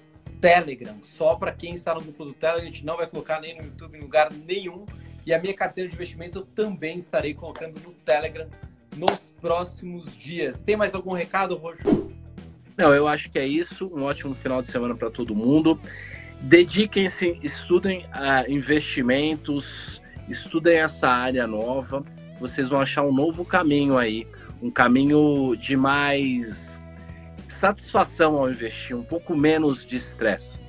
Telegram. 0.43 0.99
Só 1.03 1.37
para 1.37 1.53
quem 1.53 1.73
está 1.73 1.95
no 1.95 2.03
grupo 2.03 2.27
do 2.27 2.35
Telegram, 2.35 2.69
a 2.69 2.71
gente 2.71 2.85
não 2.85 2.99
vai 2.99 3.07
colocar 3.07 3.41
nem 3.41 3.57
no 3.57 3.65
YouTube, 3.65 3.97
em 3.97 4.03
lugar 4.03 4.31
nenhum. 4.31 4.85
E 5.25 5.33
a 5.33 5.41
minha 5.41 5.55
carteira 5.55 5.89
de 5.89 5.95
investimentos 5.95 6.37
eu 6.37 6.45
também 6.45 6.99
estarei 6.99 7.33
colocando 7.33 7.81
no 7.81 7.95
Telegram 7.95 8.47
nos 8.95 9.19
próximos 9.41 10.15
dias. 10.15 10.61
Tem 10.61 10.77
mais 10.77 10.95
algum 10.95 11.15
recado, 11.15 11.57
Roxo? 11.57 12.13
Não, 12.77 12.95
eu 12.95 13.09
acho 13.09 13.31
que 13.31 13.39
é 13.39 13.47
isso. 13.47 13.87
Um 13.87 14.03
ótimo 14.03 14.35
final 14.35 14.61
de 14.61 14.69
semana 14.69 14.95
para 14.95 15.11
todo 15.11 15.35
mundo. 15.35 15.81
Dediquem-se, 16.43 17.39
estudem 17.43 18.05
uh, 18.07 18.51
investimentos, 18.51 20.03
estudem 20.29 20.79
essa 20.79 21.09
área 21.09 21.47
nova. 21.47 22.05
Vocês 22.41 22.71
vão 22.71 22.81
achar 22.81 23.03
um 23.05 23.13
novo 23.13 23.45
caminho 23.45 23.97
aí, 23.97 24.27
um 24.61 24.71
caminho 24.71 25.55
de 25.57 25.77
mais 25.77 26.81
satisfação 27.49 28.37
ao 28.37 28.51
investir, 28.51 28.97
um 28.97 29.05
pouco 29.05 29.37
menos 29.37 29.87
de 29.87 29.97
estresse. 29.97 30.61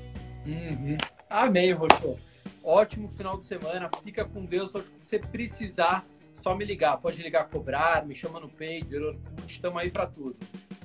Uhum. 0.46 0.96
Amém, 1.28 1.72
Roxo. 1.72 2.18
Ótimo 2.64 3.10
final 3.10 3.38
de 3.38 3.46
semana. 3.46 3.90
Fica 4.04 4.24
com 4.24 4.46
Deus. 4.46 4.72
Se 4.72 4.84
você 5.02 5.20
precisar, 5.20 6.06
só 6.36 6.56
me 6.56 6.64
ligar. 6.64 6.98
Pode 6.98 7.22
ligar, 7.24 7.50
cobrar, 7.50 8.06
me 8.06 8.14
chama 8.14 8.40
no 8.40 8.48
Page, 8.48 8.96
Orkut, 8.96 9.44
estamos 9.48 9.82
aí 9.82 9.90
para 9.90 10.06
tudo. 10.06 10.38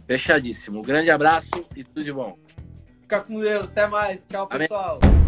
Fechadíssimo. 0.06 0.78
Um 0.78 0.82
grande 0.82 1.10
abraço 1.10 1.66
e 1.76 1.84
tudo 1.84 2.02
de 2.02 2.12
bom. 2.12 2.38
Fica 3.08 3.20
com 3.22 3.40
Deus. 3.40 3.70
Até 3.70 3.86
mais. 3.86 4.20
Tchau, 4.28 4.46
pessoal. 4.46 4.98
Amém. 5.02 5.27